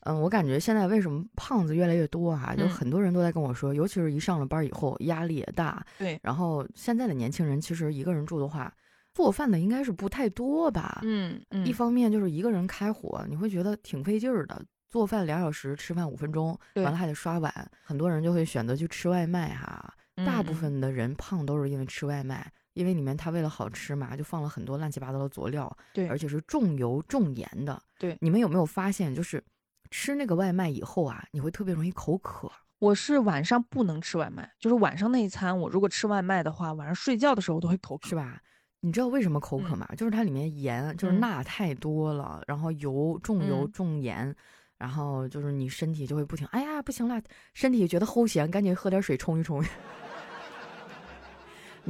[0.00, 6.18] 嗯，我感觉现在为什么胖子越来越多哈，就很多人都在跟我说，尤其是一上了班以后压力也大，对。
[6.22, 8.72] 然后现在的年轻人其实一个人住的话，
[9.14, 11.00] 做饭的应该是不太多吧？
[11.04, 11.64] 嗯嗯。
[11.64, 14.60] 一方面就是一个人开火，你会觉得挺费劲儿的。
[14.90, 19.94] 做饭两小时，吃饭五分钟，完了还得刷碗，很多人就会选择去吃外卖哈。
[20.24, 27.80] 大部分的人胖都是因为吃外卖，因为里面他为了好吃嘛，就放了很多乱七八糟的佐料，对，而且是重油重盐的。
[27.98, 29.42] 对，你们有没有发现，就是
[29.90, 32.50] 吃那个外卖以后啊，你会特别容易口渴？
[32.78, 38.40] 我是晚上不能吃外卖，就是晚上那一餐，我如果吃外卖的话，晚上睡觉的时候都会口渴，是吧？
[38.80, 39.84] 你知道为什么口渴吗？
[39.96, 44.32] 就是它里面盐就是钠太多了，然后油重油重盐，
[44.76, 47.20] 然后就是你身体就会不停，哎呀不行了，
[47.54, 49.60] 身体觉得齁咸，赶紧喝点水冲一冲。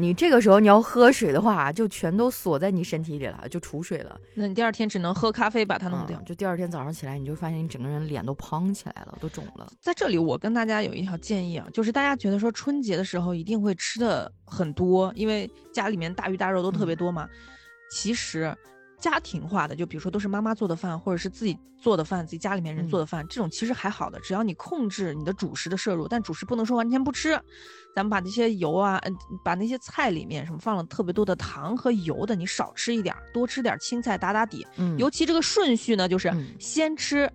[0.01, 4.17] 你这个时候你要喝水的话，就全都锁在你身体里了，就储水了。
[4.35, 6.23] 那你第二天只能喝咖啡把它弄掉。
[6.23, 9.69] 就第二天早上起来，你就发现你整个人脸都胖起来了，都肿了。
[9.81, 17.29] 在这里，我跟大家有一条建议啊，就是大家觉得说春节的时候一定会吃的很多，因为家里面大鱼大肉都特别多嘛。
[17.91, 18.57] 其实。
[18.99, 27.41] 家庭化的，就比如说都是妈妈做的饭，或者是自己做的饭，自己家里面人做的饭，这种其实还好的，只要你控制你的主食的摄入，但主食不能说完全不吃。
[27.95, 34.67] 咱们把那些油啊，嗯，把那些菜里面什么放了特别多的糖和油的，你少吃一点，多吃点青菜打打底。
[34.77, 37.31] 嗯，尤其这个顺序呢，就是先吃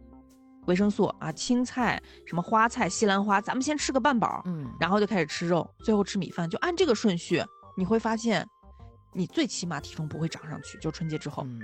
[0.65, 7.41] 维生素啊，青菜什么花菜、西兰花，咱们先吃个半饱，嗯，然后就开始吃肉，最后吃米饭，就按这个顺序，
[7.77, 8.45] 你会发现。
[9.13, 11.43] 你最起码体重不会涨上去，就春节之后。
[11.47, 11.61] 嗯，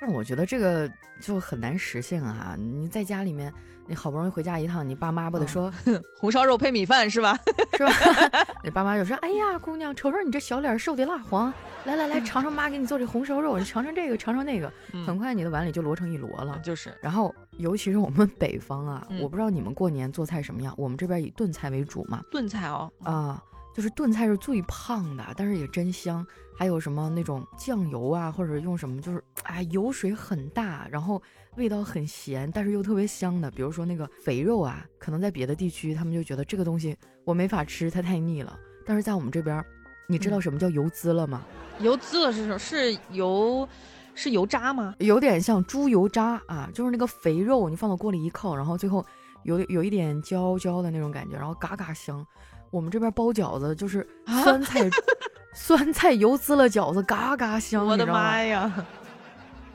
[0.00, 2.56] 但我觉得这个就很难实现啊！
[2.58, 3.52] 你在家里面，
[3.86, 5.72] 你好不容易回家一趟，你爸妈不得说
[6.18, 7.38] 红烧肉配米饭是吧？
[7.76, 7.92] 是吧？
[8.62, 11.52] 你爸妈就说：“哎呀，姑娘，瞅瞅你这小脸瘦的蜡黄，
[11.84, 14.70] 来来来，尝尝妈给你做这红烧肉，你尝尝这个，尝尝那个。”
[15.06, 16.58] 很快你的碗里就摞成一摞了。
[16.64, 22.22] 就是，然后尤其是我们北方啊，我不知道你们过年做菜什么样，我们这边以炖菜为主嘛。
[22.30, 23.42] 炖菜哦，啊。
[23.76, 26.26] 就是炖菜是最胖的，但是也真香。
[26.56, 31.22] 还有什么那种酱油啊，或者用什么，就是啊油水很大，然后
[31.56, 33.50] 味道很咸，但是又特别香的。
[33.50, 38.58] 比如说那个肥肉啊，可能在别的地区他们就觉得这个东西我没法吃，它太腻了。
[38.86, 39.62] 但是在我们这边，
[40.08, 41.42] 你知道什么叫油滋了吗？
[41.80, 43.68] 油滋了是什么是油，
[44.14, 44.94] 是油渣吗？
[45.00, 49.04] 有点像猪油渣啊，就是那个肥肉，你放到锅里一扣，然后最后
[49.44, 52.26] 有有一点焦焦的那种感觉，然后嘎嘎香。
[52.70, 54.90] 我们这边包饺子就是酸菜，
[55.54, 57.86] 酸菜油滋了饺子，嘎嘎香。
[57.86, 58.86] 我的妈呀！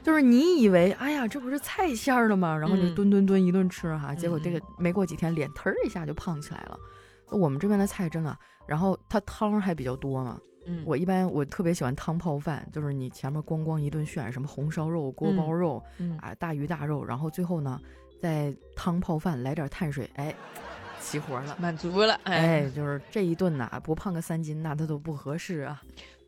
[0.03, 2.57] 就是你以为，哎呀，这不是菜馅儿的吗？
[2.57, 6.77] 然后就吨吨吨一顿吃哈，结果这个没过几天，脸腾儿一下就胖起来了。
[7.29, 10.39] 我们这边的菜真的，然后它汤还比较多嘛。
[10.65, 15.83] 嗯，我一般我特别喜欢汤泡饭，就是你前面咣咣一顿炫，什么红烧肉、锅包肉，
[16.19, 17.79] 啊，大鱼大肉，然后最后呢，
[18.19, 20.35] 再汤泡饭来点碳水，哎。
[21.01, 25.81] 齐活了，满足了，哎，就是这一顿呐，不胖个三斤，那它都不合适啊。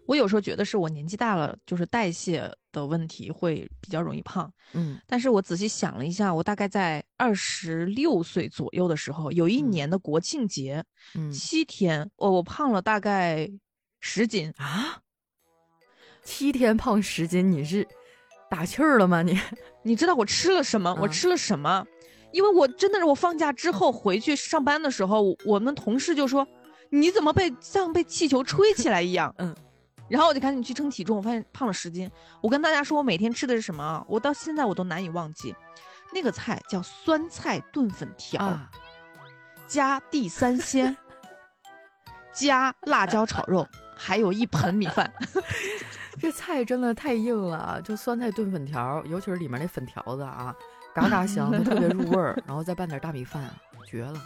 [0.05, 4.51] 我有时候觉得是我年纪大了，就是代谢的问题会比较容易胖。
[4.73, 10.83] 嗯，但是我仔细想了一下，我大概在二十六岁左右的时候，有一年的国庆节，
[11.15, 13.49] 嗯七天，我我胖了大概
[14.01, 14.99] 十斤啊。
[16.21, 17.88] 七天胖十斤，你是
[18.49, 19.21] 打气儿了吗？
[19.21, 19.39] 你
[19.83, 20.93] 你知道我吃了什么？
[20.99, 21.86] 我吃了什么？
[22.34, 26.46] 因为我真的是我放假之后回去上班的时候，我们同事就说
[26.91, 29.56] ：“你怎么被像被气球吹起来一样？”嗯，
[30.10, 32.12] 然后我就赶紧去称体重，我发现胖了十斤。
[32.41, 34.04] 我跟大家说，我每天吃的是什么啊？
[34.10, 35.56] 我到现在我都难以忘记，
[36.12, 38.60] 那个菜叫酸菜炖粉条，
[39.67, 40.98] 加地三鲜，
[42.34, 45.12] 加辣椒炒肉，还有一盆米饭。
[46.19, 50.56] 这菜真的太硬了，就酸菜炖粉条，尤其是里面那粉条子啊。
[50.93, 53.49] 嘎嘎香，就特别入味儿， 然后再拌点大米饭，
[53.89, 54.21] 绝了！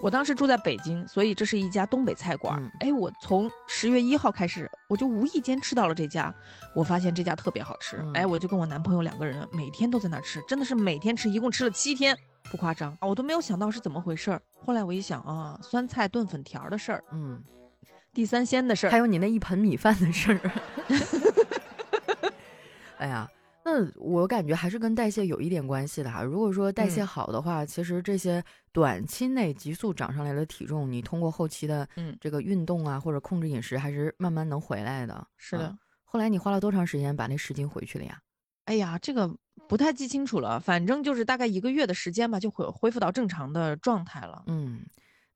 [0.00, 2.72] 我当时住在北京，所以这是一家东北菜馆。
[2.80, 6.32] 哎，我从十月一号开始，我就无意间吃到了这家，
[6.74, 8.02] 我发现这家特别好吃。
[8.14, 13.08] 哎，我就跟我男朋友两个人每天都在那吃，真的是每天吃，一共吃了七天，不夸张啊。
[13.08, 14.40] 我都没有想到是怎么回事儿。
[14.64, 17.42] 后来我一想啊，酸菜炖粉条的事儿，嗯，
[18.14, 20.50] 地三鲜的事儿，还有你那一盆米饭的事儿。
[22.96, 23.28] 哎呀。
[23.64, 26.22] 那我感觉还是跟代谢有一点关系的哈。
[26.22, 28.42] 如果说代谢好的话，其实这些
[28.72, 31.86] 短期内急速长上来的体重，你通过后期的
[32.20, 35.26] 这个运动啊，或者控制饮食，还是慢慢能回来的。
[35.36, 35.76] 是的。
[36.04, 38.18] 后来你花了多长时间把那十斤回去了呀？
[38.64, 39.30] 哎呀，这个
[39.68, 44.42] 不太记清楚了，反正就是大概一个月的时间吧，就恢恢复到正常的状态了。
[44.46, 44.86] 嗯，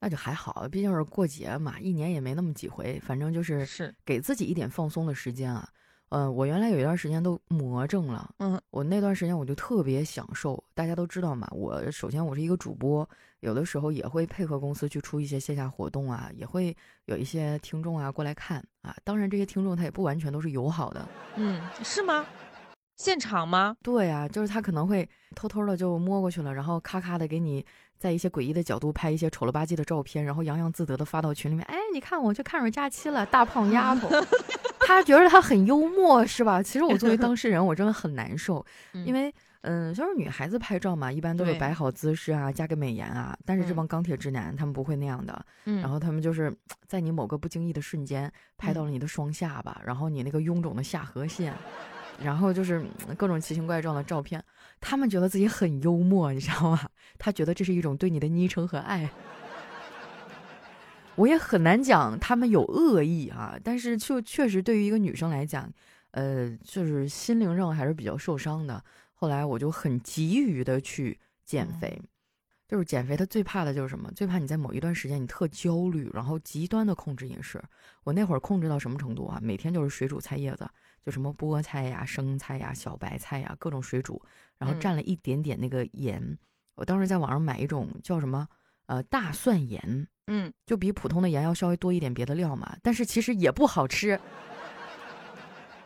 [0.01, 5.69] 那就还好，毕竟是过节嘛，一年也没那么几回，反正就是是给自己一点放松的时间啊。
[6.11, 8.31] 嗯，我原来有一段时间都魔怔了。
[8.39, 10.63] 嗯，我那段时间我就特别享受。
[10.75, 13.09] 大家都知道嘛，我首先我是一个主播，
[13.41, 18.95] 有的时候也会配合公司去出一些线下活动啊，也会有一些听众啊过来看啊。
[19.03, 21.09] 当然，这些听众他也不完全都是友好的。
[21.37, 22.25] 嗯，是吗？
[22.97, 23.77] 现场吗？
[23.83, 27.65] 对啊，就是他可能会偷偷的就摸过去了，然后咔咔的给你
[27.99, 31.65] 在一些诡异的角度拍一些丑了吧唧的照片，然后洋洋自得的发到群里面。
[31.67, 34.09] 哎，你看我去看上假期了，大胖丫头。
[34.87, 36.63] 他觉得他很幽默，是吧？
[36.63, 38.65] 其实我作为当事人，我真的很难受，
[39.07, 43.35] 因为，嗯，就是女孩子拍照嘛，一般都是摆好姿势啊，加个美颜啊。
[43.47, 45.47] 但是这帮钢铁直男，他们不会那样的。
[45.65, 45.81] 嗯。
[45.81, 46.55] 然后他们就是
[46.87, 51.55] 在你某个不经意的瞬间，拍到了你的双下巴，然后你那个臃肿的下颌线，
[52.23, 52.85] 然后就是
[53.17, 54.43] 各种奇形怪状的照片。
[54.87, 56.91] 他们觉得自己很幽默，你知道吗？
[57.19, 59.09] 他觉得这是一种对你的昵称和爱。
[61.15, 65.73] 我也很难讲他们有恶意啊，但是就确实对于一个女生来讲，
[66.11, 68.85] 呃，就是心灵上还是比较受伤的。
[69.15, 71.99] 后来我就很急于的去减肥，
[72.69, 74.11] 就是减肥，他最怕的就是什么？
[74.13, 77.63] 最怕你在某一段时间你特焦虑，然后极端的控制饮食。
[78.03, 79.39] 我那会儿控制到什么程度啊？
[79.41, 80.69] 每天就是水煮菜叶子，
[81.05, 84.23] 就什么菠菜呀、生菜呀、小白菜呀，各种水煮，
[84.59, 86.39] 然后蘸了一点点那个盐。
[86.75, 88.49] 我当时在网上买一种叫什么？
[88.87, 94.19] 呃，大蒜盐，嗯，就比普通的盐要稍微多一点别的料嘛，但是其实也不好吃。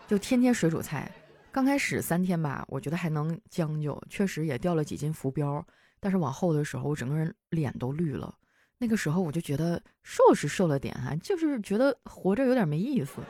[0.08, 1.08] 就天天水煮菜，
[1.52, 5.64] 刚开始三天吧，我觉得还能将就，确实也掉了几斤浮标。
[6.00, 8.34] 但是往后的时候，我整个人脸都绿了。
[8.78, 13.20] 那个时候我就觉得瘦是瘦了点哈，就是觉得活着有点没意思。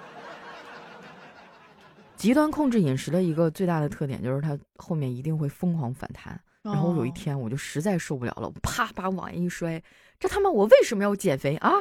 [2.18, 6.38] 极端控制饮食的一个最大的特点就是它后面一定会疯狂反弹。
[6.60, 9.80] 然后有一天我就实在受不了了，啪把碗一摔，
[10.18, 11.72] 这他妈我为什么要减肥啊？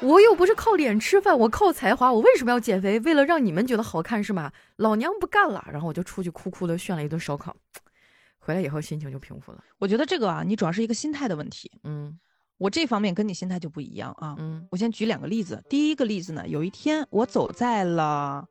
[0.00, 2.98] 我又不是靠脸吃饭，我靠才华，我为什么要减肥？
[3.00, 4.50] 为了让你们觉得好看是吗？
[4.76, 5.66] 老娘不干了！
[5.70, 7.54] 然后我就出去哭哭的炫了一顿烧烤，
[8.38, 9.62] 回来以后心情就平复了。
[9.78, 11.70] 我觉得这个啊，你主要是一个心态的问题。
[11.82, 12.18] 嗯，
[12.58, 14.36] 我这方面跟你心态就不一样啊。
[14.38, 15.62] 嗯，我先举两个例子。
[15.68, 18.46] 第一个例子呢，有一天我走在了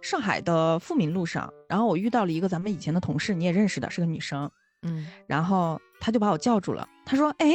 [0.00, 4.50] 上海的富民路上，然后我遇到了一个咱们以前的同事，你也认识的，是个女生。
[4.82, 7.54] 嗯，然后她就把我叫住了，她说：“哎，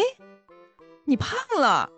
[1.06, 1.90] 你胖了。”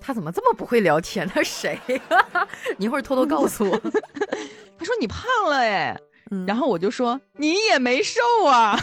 [0.00, 1.26] 她怎么这么不会聊天？
[1.26, 2.48] 他谁呀？
[2.76, 3.76] 你一会儿偷偷告诉我。
[4.78, 6.00] 她说：“你胖了哎。”
[6.46, 8.78] 然后我就说：“你也没瘦啊。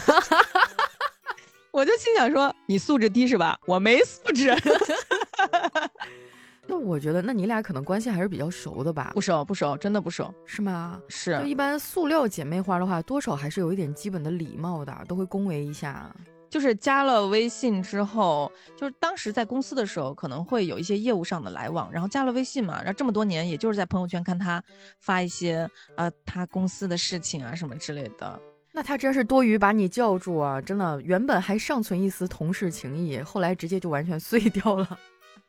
[1.71, 3.58] ”我就心想说：“你素质低是吧？
[3.65, 4.54] 我没素质。”
[6.67, 9.12] 那我觉得，那你俩可能关系还是比较熟的吧？
[9.13, 10.99] 不熟，不熟，真的不熟，是吗？
[11.08, 11.38] 是。
[11.39, 16.13] 就一般塑料姐妹花的话，多少还是有一点基本的礼貌的，都会恭维一下。
[16.49, 24.63] 就是加了微信之后，就是当时在公司的时候，可能会有一些业务上的来往，然后加了微信嘛，然后这么多年，也就是在朋友圈看他
[24.99, 28.39] 发一些呃他公司的事情啊什么之类的。
[28.71, 30.62] 那他真是多余把你叫住啊！
[30.62, 34.99] 真的，原本还尚存一丝同事情谊，后来直接就完全 碎掉了。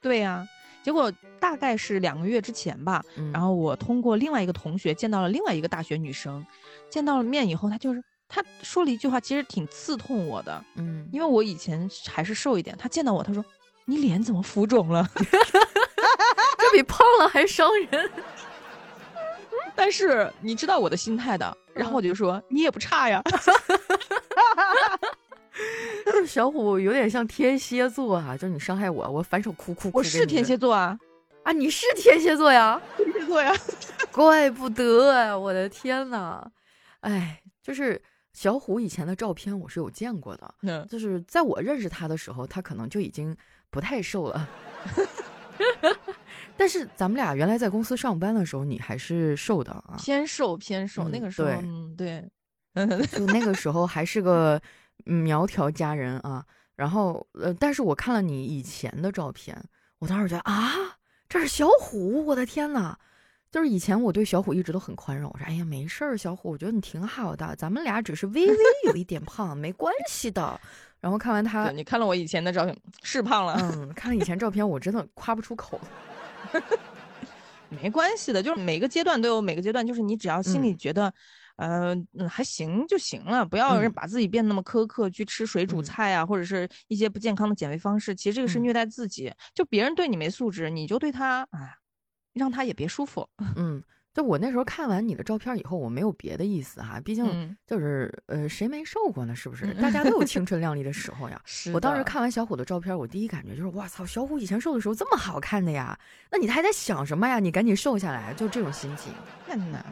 [0.01, 0.47] 对呀，
[0.87, 6.47] 结果大概是两个月之前吧，然后我通过另外一个同学见到了另外一个大学女生，
[6.89, 10.65] 见到了面以后，她就是她说了一句话，其实挺刺痛我的。
[10.77, 13.45] 嗯，因为我以前还是瘦一点，她见到我，她说
[13.85, 15.05] ：“你脸怎么浮肿了？”
[16.57, 18.09] 这比胖了还伤人。
[19.75, 23.21] 但是你知道我的心态的，然后我就说你也不差呀。
[26.27, 29.99] 小虎有点像天蝎座啊，就是你伤害我，我反手哭哭哭。
[29.99, 30.99] 我是天蝎座啊，
[31.45, 32.81] 啊，你是天蝎座呀？
[32.97, 33.53] 天蝎座呀，
[34.13, 35.37] 怪不得啊！
[35.37, 36.45] 我的天呐，
[37.01, 38.01] 哎，就是
[38.33, 43.37] 小虎以前的照片我是有见过的，嗯，就是在我认识他的时候，他可能就已经
[43.71, 44.49] 不太瘦了。
[46.59, 51.09] 但是咱们俩原来在公司上班的时候，你还是瘦的啊，偏瘦偏瘦。
[51.09, 52.25] 那个时候，嗯，对，
[53.13, 54.61] 就那个时候还是个
[55.05, 56.45] 苗条佳人啊。
[56.75, 59.57] 然后，呃，但是我看了你以前的照片，
[59.99, 60.73] 我当时觉得啊，
[61.29, 62.97] 这是小虎，我的天呐！
[63.51, 70.61] 就是以前我对小虎一直都很宽容，我说，哎呀，没事儿，小虎，我觉得你挺好的，咱们俩只是微微有一点胖，没关系的。
[71.01, 73.57] 然后看完他，你看了我以前的照片，是胖了。
[73.59, 75.81] 嗯，看了以前照片，我真的夸不出口。
[77.71, 81.13] 没关系的，就是每个阶段都有每个阶段，就是你只要心里觉得，
[81.57, 81.97] 呃，
[82.29, 88.15] 还行就行了，不要把自己变得那么苛刻，去吃水煮菜啊，或者是一些不健康的减肥方式。
[88.15, 89.33] 其实这个是虐待自己。
[89.55, 91.77] 就别人对你没素质，你就对他，哎，
[92.35, 93.29] 让他也别舒服。
[93.57, 93.83] 嗯。
[94.15, 99.37] 就我那时候看完你的照片以后，我没有别的意思哈，毕竟就是呃，谁没瘦过呢？
[99.37, 99.67] 是不是？
[99.75, 101.39] 大家都有青春靓丽的时候呀。
[101.75, 105.99] 我当时看完小虎的照片，我第一感觉就是，哇操，小虎以前瘦的时候这么好看的呀？
[106.31, 107.39] 那你还在想什么呀？
[107.39, 109.13] 你赶紧瘦下来，就这种心情。
[109.47, 109.87] 太难了。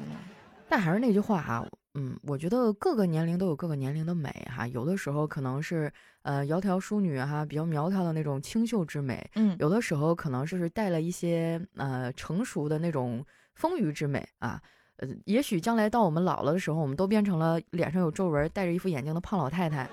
[0.68, 4.66] 但还是那句话啊，嗯，我觉得各个年龄都有各个年龄的美哈。
[4.68, 9.28] 有的时候可能是呃窈窕淑女哈，比较苗条的那种清秀之美。
[9.34, 9.56] 嗯。
[9.58, 13.24] 有的时候可能是带了一些呃成熟的那种。
[13.56, 14.60] 丰腴之美啊，
[14.96, 19.88] 呃，也许将来到我们老了的时候，我们都变成了脸上有皱纹、戴着一副眼镜的胖老太太。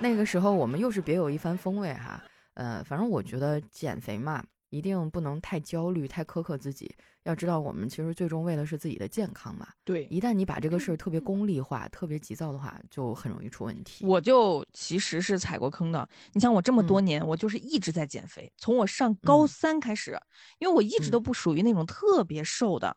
[0.00, 2.22] 那个时候，我们又是别有一番风味哈。
[2.52, 6.92] 呃，反正我觉得减肥嘛，一定不能太焦虑、太苛刻自己。
[7.24, 9.68] 要知道，我们其实最终为的是自己的健康嘛。
[9.84, 14.04] 对，一旦你把这个事儿特别功利化、特别急躁的话，就很容易出问题。
[14.06, 16.08] 我就其实是踩过坑的。
[16.32, 20.18] 你像我这么多年，我就是一直在减肥，从我上高三开始，
[20.58, 22.96] 因为我一直都不属于那种特别瘦的。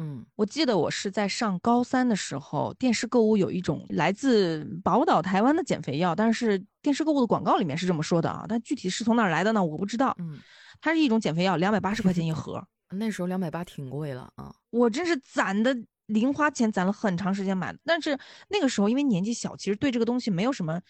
[0.00, 9.64] 嗯，我记得我是在上高三的时候，电视购物有一种来自宝岛台湾的减肥药，但是电视购物的广告里面是这么说的啊，但具体是从哪儿来的呢？
[9.64, 10.14] 我不知道。
[10.20, 10.38] 嗯，
[10.80, 12.66] 它是一种减肥药，两百八十块钱一盒。
[12.90, 14.54] 那时候两百八挺贵了啊！
[14.70, 17.78] 我真是攒的零花钱，攒了很长时间买的。
[17.84, 20.80] 但是那个时候因为年纪小，其实对这个东西没有什么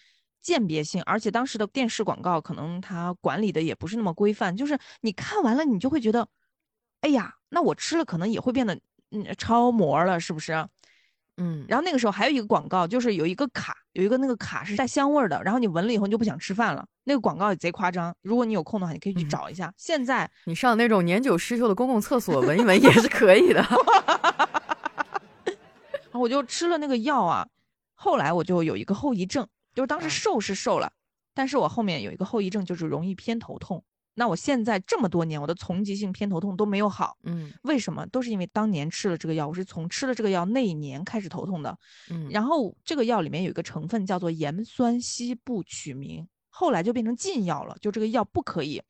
[0.41, 6.27] 鉴别性，而且当时的电视广告可能它管理的也不是那么规范，就是你看完了你就会觉得，
[7.01, 8.79] 哎呀，那我吃了可能也会变得。
[9.11, 10.69] 嗯，超模了是不是？
[11.39, 16.85] 嗯，然后那个时候还有一个广告，就是有一个卡，有一个那个卡是带香味的，然后你闻了以后你就不想吃饭了。
[17.05, 19.73] 那个广告也贼夸张，如果你有空的话，你可以去找一下。
[19.77, 23.65] 现在你上那种年久失修的公共厕所闻一闻也是可以的。
[26.13, 27.47] 我就吃了那个药啊，
[27.95, 30.91] 后来我就有一个后遗症，就是当时瘦是瘦了，
[31.33, 33.81] 但是我后面有一个后遗症，就是容易偏头痛。
[34.19, 38.05] 那我现在这么多年，我的丛集性偏头痛都没有好，嗯，为什么？
[38.07, 48.83] 都是因为当年吃了这个药，我是从吃了这个药那一年开始头痛的，嗯，然后这个药里面有一个成分叫做盐酸西布曲明，后来就变成禁药了，就这个药不可以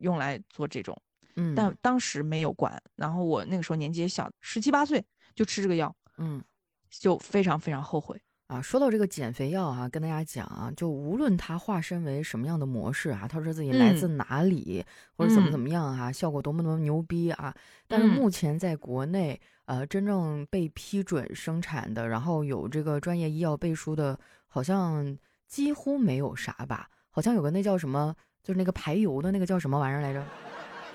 [0.00, 1.00] 用来做这种，
[1.36, 5.04] 嗯，但当时没有管，然后我那个时候年纪也小，十七八岁
[5.36, 6.42] 就吃这个药，嗯，
[6.90, 8.20] 就非常非常后悔。
[8.48, 14.82] 啊，说到这个减肥药啊，跟大家讲啊，就无论它化身为什么样的模式啊，他说自己来自哪里
[15.14, 17.54] 或者怎么怎么样啊，效果多么多么牛逼啊，
[17.86, 25.14] 但是目前在国内，呃，真正被批准生产的，然后有这个专业医药背书的，好像
[25.46, 26.88] 几乎没有啥吧？
[27.10, 30.24] 好像有个那叫什么，就是那个排油的那个叫什么玩意儿来着？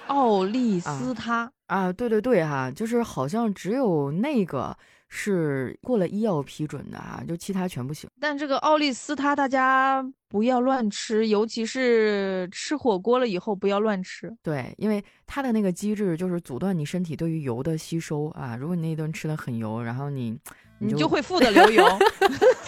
[0.08, 4.76] 奥利司他啊，对对对哈，就是好像只有那个。
[5.16, 8.10] 是过了医药批准的啊，就其他全不行。
[8.20, 14.36] 但这个奥利司他，大家不要乱吃，尤其是吃火锅了以后不要乱吃。
[14.42, 18.56] 对，因为它的那个机制就是阻断你身体对于油的吸收啊。
[18.56, 20.36] 如果你那一顿吃的很油，然后你
[20.80, 21.86] 你就会富的流油，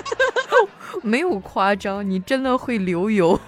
[1.01, 3.39] 没有夸张，你真的会流油。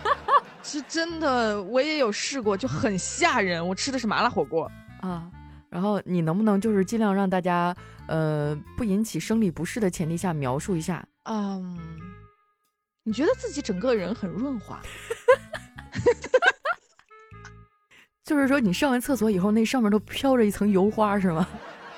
[0.64, 3.66] 是真的，我也有试过，就很吓人。
[3.68, 4.70] 我吃的是麻辣火锅
[5.02, 5.30] 啊。
[5.70, 11.06] 然后你能不能就是尽量让大家，呃，不引起生理不适的前提下描述一下？
[11.24, 11.78] 嗯，
[13.02, 14.80] 你觉得自己整个人很润滑，
[18.24, 21.46] 就是说你上完厕所以后，那上面都飘着一层油花是吗？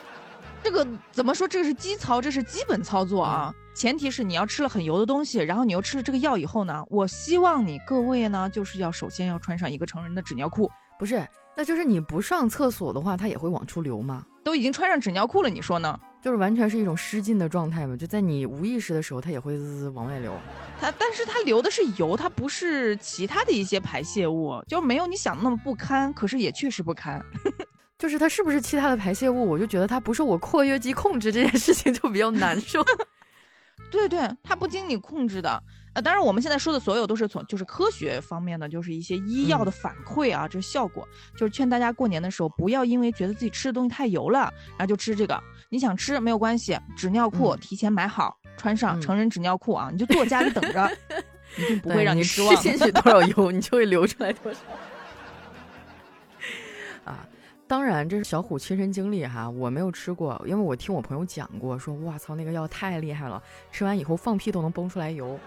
[0.62, 1.48] 这个怎么说？
[1.48, 3.54] 这是基操，这是基本操作啊。
[3.74, 11.26] 前提是你要吃了很油的东西，然后你又吃了这个药以后呢，我希望你各位呢，就是要首先要穿上一个成人的纸尿裤，不是。
[11.60, 14.24] 那就是你不上厕所的话，它也会往出流吗？
[14.42, 16.00] 都已经穿上纸尿裤了，你说呢？
[16.22, 17.94] 就是完全是一种失禁的状态嘛？
[17.94, 20.32] 就在你无意识的时候，它也会滋滋往外流。
[20.80, 26.10] 它，但是它流的是油，它不是其他的一些排泄物，就没有你想的那么不堪。
[26.14, 27.22] 可是也确实不堪。
[27.98, 29.46] 就是它是不是其他的排泄物？
[29.46, 32.82] 我就觉得它不受我括约肌控制这件事情就比较难受。
[33.92, 35.62] 对对，它不经你控制的。
[35.92, 45.42] 呃，当然，我们现在说的所有都是从就是科学方面的，就是一些医药的反馈啊，这效果，就是劝大家过年的时候不要因为觉得自己吃的东西太油了，然后就吃这个。
[45.68, 50.90] 你想吃没有关系，纸尿裤提前买好，穿上成人纸尿裤啊，你就坐家里等着，
[51.58, 52.54] 一定不会让你失望。
[52.54, 54.60] 吃进去多少油，你就会流出来多少。
[57.04, 57.26] 啊。
[57.66, 65.38] 当然，这是小虎亲身经历哈，我没有吃过，因为我听我朋友讲过，说哇操，那个药太厉害了，吃完以后放屁都能崩出来油，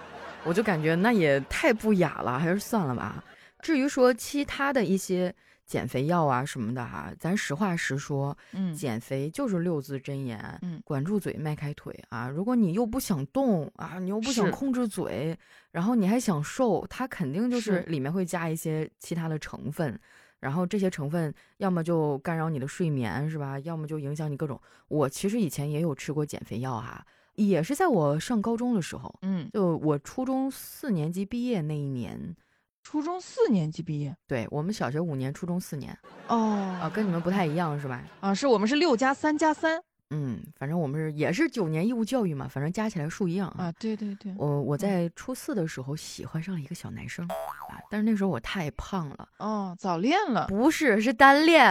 [0.46, 3.24] 我就感觉那也太不雅了，还是算了吧。
[3.62, 5.34] 至于说其他的一些
[5.66, 12.28] 减肥药啊什么的哈，咱实话实说，嗯，减肥就是六字真言，嗯，管住嘴，迈开腿啊。
[12.28, 15.38] 如果你又不想动啊，你又不想控制嘴，
[15.72, 19.98] 然后你还想瘦，它肯定就是里面会加一些其他的成分。
[20.42, 23.58] 然后这些成分要么就干扰你的睡眠，是吧？
[23.60, 24.60] 要么就影响你各种。
[24.90, 27.02] 我其实以前也有吃过减肥药哈，
[27.36, 32.36] 也是在我上高中的时候，嗯，就我初中四年级毕业那一年，
[32.84, 36.38] 初中四年级毕业，对我们小学五年，初中四年，哦，
[36.82, 38.04] 啊，跟你们不太一样是吧？
[38.20, 39.82] 啊，是我们是六加三加三。
[40.16, 43.72] 嗯，反正我们是也是九年义务教育嘛，反正加起来数一样啊。
[43.80, 49.28] 对对对，我我在初四的时候喜欢上了一个小男生，啊，但是那时候我太胖了。
[49.40, 50.46] 哦，早恋了？
[50.50, 51.66] 不是，是单恋。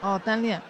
[0.00, 0.62] 哦，单恋。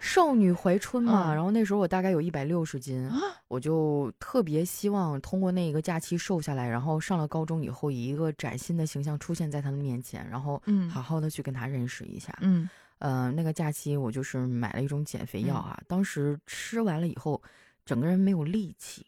[0.00, 3.08] 少女怀春嘛，然后那时候我大概有一百六十斤，
[3.48, 12.36] 我就特别希望通过那一个假期瘦下来，然后上了高中以后以一个崭新的形象出现在他的面前，然后嗯，好好的去跟他认识一下。
[12.40, 12.68] 嗯。
[12.98, 17.40] 呃，那个假期我就是买了一种减肥药啊，当时吃完了以后，
[17.86, 19.06] 整个人没有力气，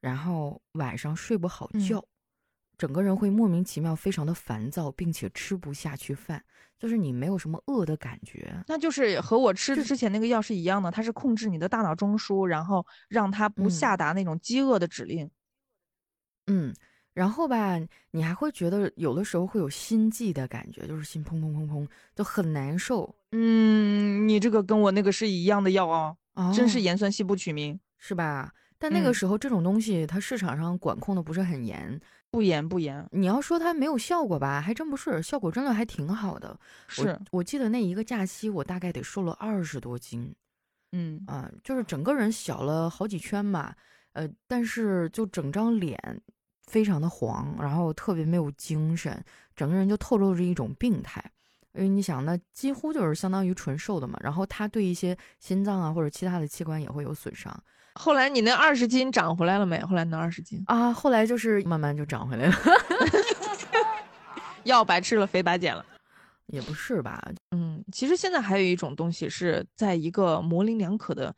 [0.00, 2.00] 然后晚上睡不好觉，
[2.76, 6.42] 整个人会莫名其妙非常的烦躁，并且吃不下去饭，
[6.78, 8.54] 就是你没有什么饿的感觉。
[8.66, 15.30] 那就是和我吃之前那个药是一样的，它是控制你的大脑中枢，然后让它不下达那种饥饿的指令。
[16.46, 16.74] 嗯。
[17.14, 17.78] 然后吧，
[18.10, 23.14] 你还会觉得有的时候会有心悸的感觉，就是心砰砰砰砰，就很难受。
[23.30, 28.52] 嗯，你这个跟我那个是一样的药哦，真是盐酸西布曲明，是吧？
[28.80, 32.00] 但那个时候这种东西它市场上管控的不是很严，
[32.34, 33.08] 不严不严。
[33.12, 36.58] 你要说它没有效果吧，还真不是，效果真的还挺好的。
[36.88, 40.34] 是我记得那一个假期，我大概得瘦了二十多斤。
[40.92, 43.76] 嗯啊，就是整个人小了好几圈吧。
[44.12, 46.20] 呃，但是就整张脸。
[46.66, 49.22] 非常的黄，然后特别没有精神，
[49.54, 51.22] 整个人就透露着一种病态。
[51.74, 54.18] 因为你想，那几乎就是相当于纯瘦的嘛。
[54.22, 57.54] 然后它对一些心脏啊或者其他的器官也会有损伤。
[57.94, 59.80] 后来你那二十斤长回来了没？
[59.80, 62.54] 后来那二十斤啊，后来就是慢慢就长回来了。
[64.64, 65.84] 药白吃了，肥白减了，
[66.46, 67.22] 也不是吧？
[67.52, 71.34] 嗯，其实现在还有一种东西是在一个模棱两可的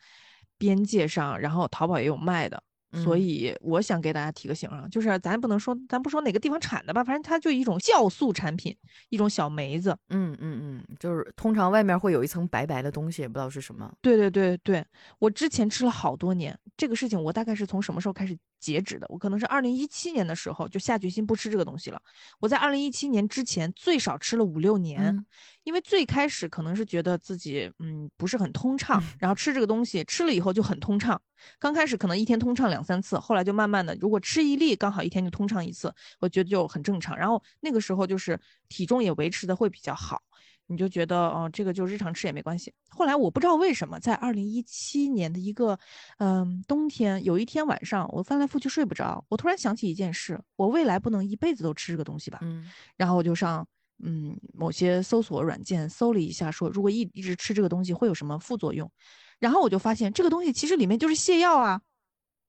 [0.57, 2.63] 边界上，然后淘宝也有卖的。
[2.93, 8.75] 所以我想给大家提个醒啊，就是咱不能说，咱不说哪个地方产的吧，反正它就一种酵素产品，
[9.09, 9.97] 一种小梅子。
[10.09, 13.93] 嗯嗯嗯，就是通常外面会有一层白白的东西，也不知道是什么。
[14.01, 14.85] 对对对对，
[15.19, 19.07] 我之前吃了好多年，这个事情我大概是从什么时候开始截止的？
[19.09, 22.01] 我可能是二零一七年的时候就下决心不吃这个东西了。
[22.41, 25.25] 我在二零一七年之前最少吃了五六年。
[25.65, 31.21] 因为最开始可能是觉得自己嗯不是很通畅，然后吃这个东西吃了以后就很通畅。
[31.59, 37.17] 刚开始可能一天通畅两三次，后来就慢慢的，如果吃一粒刚好一天就通畅一次，我觉得就很正常。
[37.19, 38.39] 然后那个时候就是
[38.69, 40.23] 体重也维持的会比较好，
[40.67, 42.73] 你就觉得哦这个就日常吃也没关系。
[42.89, 45.79] 后来我不知道为什么在二零一七年的一个
[46.19, 52.39] 嗯冬天，有一天晚上我翻来覆去睡不着，我突然想起一件事，我未来不能一辈子都吃这个东西吧？
[52.43, 52.65] 嗯，
[52.97, 53.67] 然后我就上。
[54.05, 58.93] 嗯，某些搜索软件搜了一下，说如果一一直吃这个东西会有什么副作用，
[59.39, 61.81] 然后我就发现这个东西其实里面就是泻药啊。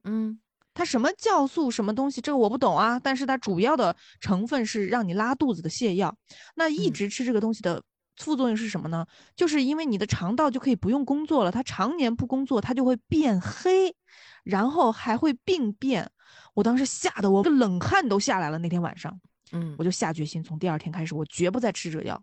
[0.04, 0.42] 嗯，
[0.74, 3.00] 它什么酵素什么东西，这个我不懂啊。
[3.00, 6.14] 但是它主要的成分是让你拉肚子的泻药。
[6.54, 7.82] 那一直吃这个东西的
[8.18, 9.06] 副作用是什么呢？
[9.36, 13.96] 就是因为你的肠道就可以不用工作了，它常年不工作，它就会变黑，
[14.44, 16.10] 然后还会病变。
[16.54, 19.20] 我当时吓得我冷汗都下来了，那天晚上。
[19.52, 22.22] 嗯，我就下决心，从第二天开始，我绝不再吃这药。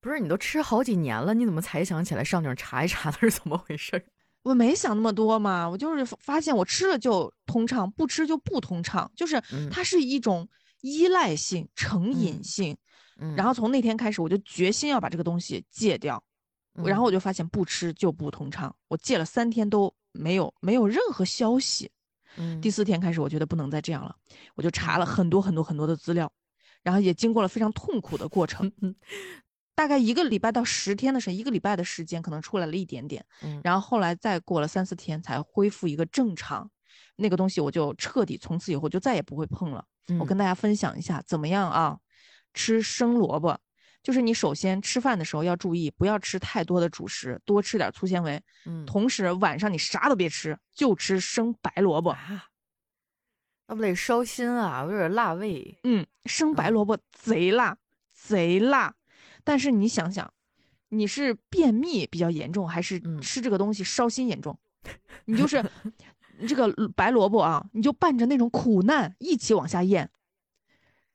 [0.00, 4.04] 不是你都吃好几年了，你怎么才想起来上顶查一查 它是怎么回事？
[4.42, 10.46] 我没想那么多嘛，我就是发现我吃了就通畅，不吃就不通畅，就是它是一种
[10.82, 12.76] 依赖性、成瘾性。
[13.36, 16.22] 然后从那天开始，我就决心要把这个东西戒掉。
[16.84, 21.88] 然后我就发现不吃就不通畅，我戒了三天都没有没有任何消息。
[22.60, 24.16] 第四天开始，我觉得不能再这样了，
[24.56, 26.32] 我就查了很多很多很多的资料，
[26.82, 28.72] 然后也经过了非常痛苦的过程，
[29.76, 33.24] 大概一个礼拜到十天的时候，一个礼拜的时间可能出来了一点点，
[33.62, 36.68] 然后后来再过了三四天才恢复一个正常，
[37.14, 39.84] 那个东西我就彻底从此以后就再也不会碰了。
[40.18, 41.96] 我跟大家分享一下怎么样啊？
[42.54, 43.60] 吃生萝卜。
[44.02, 48.42] 就是你首先吃饭的时候要注意，不要吃太多的主食，多吃点粗纤维。
[48.66, 52.10] 嗯，同时晚上你啥都别吃，就吃生白萝卜。
[52.10, 52.46] 啊
[53.66, 55.78] 那不得烧心啊，有点辣味。
[55.84, 57.78] 嗯，生白萝卜贼辣，
[58.12, 58.94] 贼辣。
[59.42, 60.34] 但是你想想，
[60.90, 64.58] 你是便秘比较严重，还是吃这个东西烧心严重？
[65.24, 65.64] 你就是
[66.46, 70.10] 这个白萝卜啊，你就伴着那种苦难一起往下咽。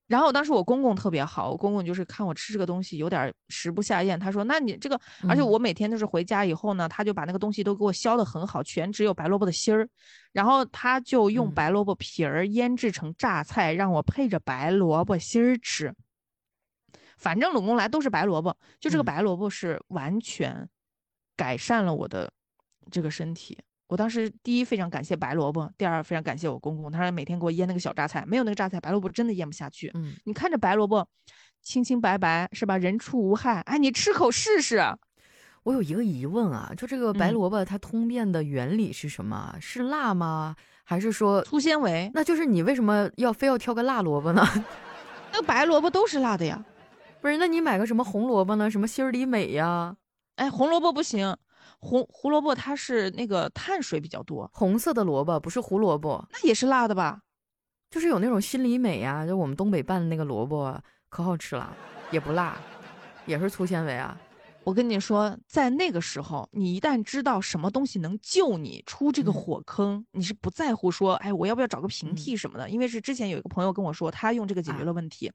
[0.09, 9.87] 然后当时我公公特别好，我公公就是看我吃这个东西有点食不下咽，他说：“那你这个，而且我每天就是回家以后呢，他就把那个东西都给我削的很好，全只有白萝卜的芯儿，
[10.31, 15.93] 然后他就用白萝卜皮儿腌制成榨菜，让我配着白萝卜芯儿吃。
[17.15, 20.67] 反正拢共来都是白萝卜，就这个白萝卜是完全
[21.37, 22.33] 改善了我的
[22.89, 23.59] 这个身体。”
[23.89, 29.91] 我当时第一非常感谢白萝卜，第二非常感谢我公公，他每天给我腌那个小榨菜，没有那个榨菜，白萝卜真的腌不下去。
[29.95, 31.07] 嗯，你看着白萝卜
[31.63, 32.77] 清清白白是吧？
[32.77, 34.79] 人畜无害，哎，你吃口试试。
[35.63, 39.55] 我有一个疑问啊，就这个白萝卜它通便的原理是什么？
[39.59, 40.55] 是辣吗？
[40.83, 42.11] 还是说粗纤维？
[42.13, 44.47] 那就是你为什么要非要挑个辣萝卜呢？
[45.33, 46.63] 那白萝卜都是辣的呀。
[47.21, 48.69] 不是，那你买个什么红萝卜呢？
[48.69, 49.95] 什么心儿里美呀？
[50.35, 51.35] 哎，红萝卜不行。
[51.79, 57.21] 红胡萝卜它是那个碳水比较多，红色的萝卜不是胡萝卜，那也是辣的吧？
[57.89, 61.75] 就是有那种心里美呀，就我们东北拌的那个萝卜可好吃了，
[62.11, 62.57] 也不辣，
[63.25, 64.19] 也是粗纤维啊。
[64.65, 72.69] 我跟你说，在那个时候，你一旦知道什么东西能救你出这个火坑，你是不在乎说，哎，我要不要找个平替什么的？
[72.69, 75.31] 因为是之前有一个朋友跟我说，他用这个解决了问题，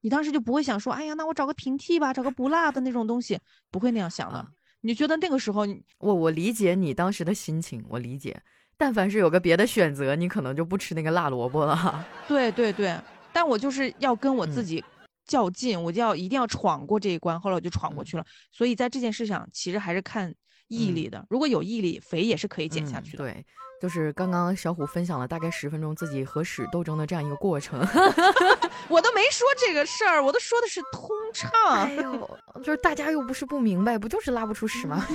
[0.00, 3.38] 你当时就不会想说，哎呀，那我找个平替吧，找个不辣的那种东西，
[3.70, 4.46] 不会那样想的。
[4.88, 5.66] 你觉得那个时候，
[5.98, 8.40] 我我理解你当时的心情，我理解。
[8.78, 12.06] 但凡是有个别的选择，你可能就不吃那个辣萝卜了。
[12.26, 12.98] 对对对，
[13.30, 14.82] 但我就是要跟我自己
[15.26, 17.38] 较劲，我就要一定要闯过这一关。
[17.38, 18.24] 后来我就闯过去了。
[18.50, 20.34] 所以在这件事上，其实还是看
[20.68, 21.22] 毅力的。
[21.28, 23.24] 如果有毅力，肥也是可以减下去的。
[23.24, 23.44] 对。
[23.80, 27.78] 就是刚刚小虎分享了大概十分钟自己和屎斗争的这样一个过程，
[28.88, 31.50] 我都没说这个事儿，我都说的是通畅。
[31.84, 35.06] 哎呦，就是大家又不是不明白，不就是拉不出屎吗？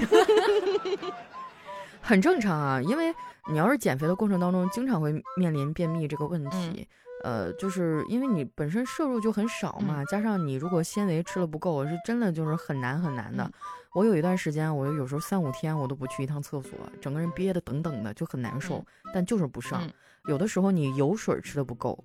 [2.02, 3.14] 很正常啊，因为
[3.52, 6.88] 你要是减肥的过程当中经常会面临便秘这个问题，
[7.24, 13.50] 呃，就是因为你本身摄入就很少嘛，加上你如果纤维吃了不够，是真的就是很难很难的。
[13.94, 18.84] 我有一段时间，我有时候三五天我都不去一趟厕所，整个人憋得等等的，就很难受，
[19.14, 19.88] 但就是不上。
[20.28, 21.98] 有的时候你油水吃的不够，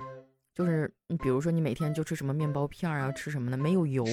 [0.55, 4.05] 就是你比如说你每天就吃什么面包片啊，吃什么的没有油，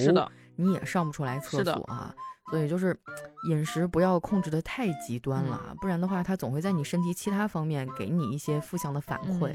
[0.56, 2.14] 你也上不出来厕所啊。
[2.48, 2.96] 所以就是
[3.50, 9.52] 饮食不要控制的太极端了，不然的话它总会在你身体其他方面给你一些负向的反馈。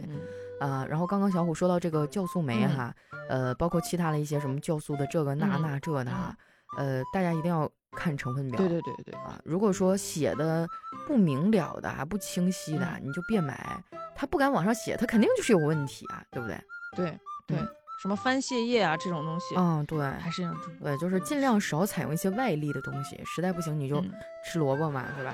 [0.59, 2.93] 啊，然后刚刚小虎说到这个酵素酶哈，
[3.29, 6.35] 呃，包括其他的一些什么酵素的这个那那这的哈，
[6.77, 8.57] 呃，大家一定要看成分表。
[8.57, 10.67] 对对对对啊，如果说写的
[11.07, 13.83] 不明了的啊，不清晰的，你就别买。
[14.15, 16.61] 他不敢往上写，他肯定就是有问题啊，对不对？
[16.95, 17.57] 对对，
[18.01, 24.03] 什么番泻叶啊这种东西，嗯，对，还是要对，就是尽量少采用一些外力的东西，实在不行你就
[24.45, 25.33] 吃萝卜嘛，对吧？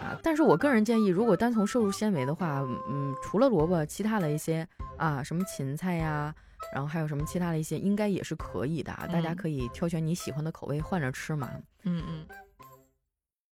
[0.00, 6.34] 啊，但是我个人建议，如果单从摄入纤维的话，嗯，除了萝卜，其他的一些啊，什么芹菜呀，
[6.72, 11.50] 然后还有什么其他的一些，应该也是可以的，大家可以挑选你喜欢的口味换着吃嘛。
[11.84, 12.26] 嗯嗯。